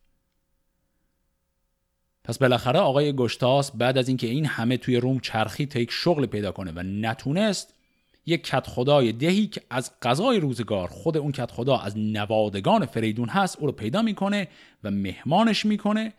پس 2.24 2.38
بالاخره 2.38 2.78
آقای 2.78 3.12
گشتاس 3.12 3.70
بعد 3.70 3.98
از 3.98 4.08
اینکه 4.08 4.26
این 4.26 4.46
همه 4.46 4.76
توی 4.76 4.96
روم 4.96 5.20
چرخی 5.20 5.66
تا 5.66 5.78
یک 5.78 5.90
شغل 5.90 6.26
پیدا 6.26 6.52
کنه 6.52 6.72
و 6.76 6.82
نتونست 6.82 7.74
یک 8.26 8.44
کت 8.44 8.66
خدای 8.66 9.12
دهی 9.12 9.46
که 9.46 9.62
از 9.70 9.92
قضای 10.02 10.40
روزگار 10.40 10.88
خود 10.88 11.16
اون 11.16 11.32
کت 11.32 11.50
خدا 11.50 11.78
از 11.78 11.98
نوادگان 11.98 12.86
فریدون 12.86 13.28
هست 13.28 13.58
او 13.58 13.66
رو 13.66 13.72
پیدا 13.72 14.02
می‌کنه 14.02 14.48
و 14.84 14.90
مهمانش 14.90 15.66
می‌کنه 15.66 16.12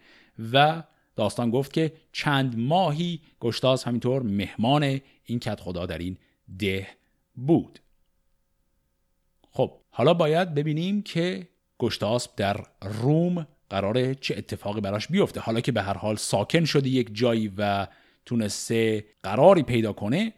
و 0.54 0.84
داستان 1.16 1.50
گفت 1.50 1.74
که 1.74 1.94
چند 2.12 2.60
ماهی 2.60 3.20
گشتاس 3.40 3.88
همینطور 3.88 4.22
مهمان 4.22 5.02
این 5.26 5.40
کت 5.40 5.60
خدا 5.60 5.86
در 5.86 5.98
این 5.98 6.18
ده 6.60 6.88
بود. 7.36 7.80
خب 9.52 9.72
حالا 9.90 10.14
باید 10.14 10.54
ببینیم 10.54 11.02
که 11.02 11.48
گشتاسب 11.80 12.32
در 12.36 12.66
روم 12.82 13.48
قراره 13.74 14.16
چه 14.16 14.36
اتفاقی 14.38 14.82
براش 14.82 15.08
بیفته. 15.08 15.40
حالا 15.40 15.62
که 15.62 15.72
به 15.72 15.82
هر 15.82 15.98
حال 15.98 16.16
ساکن 16.16 16.66
شده 16.66 16.90
یک 16.90 17.10
جایی 17.14 17.54
و 17.58 17.88
تونسته 18.26 19.06
قراری 19.24 19.64
پیدا 19.64 19.94
کنه 19.94 20.34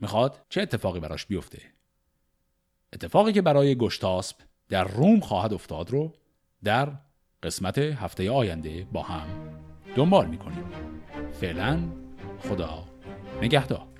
می‌خواد 0.00 0.42
چه 0.48 0.62
اتفاقی 0.62 1.00
براش 1.00 1.26
بیفته؟ 1.26 1.62
اتفاقی 2.92 3.32
که 3.32 3.42
برای 3.42 3.74
گشتاسب 3.74 4.36
در 4.68 4.84
روم 4.84 5.20
خواهد 5.20 5.52
افتاد 5.54 5.90
رو 5.90 6.12
در 6.64 6.92
قسمت 7.42 7.78
هفته 7.78 8.30
آینده 8.30 8.86
با 8.92 9.02
هم 9.02 9.26
دنبال 9.96 10.26
می‌کنیم. 10.26 10.64
فعلا 11.40 11.78
خدا 12.48 12.84
نگهدار. 13.42 13.95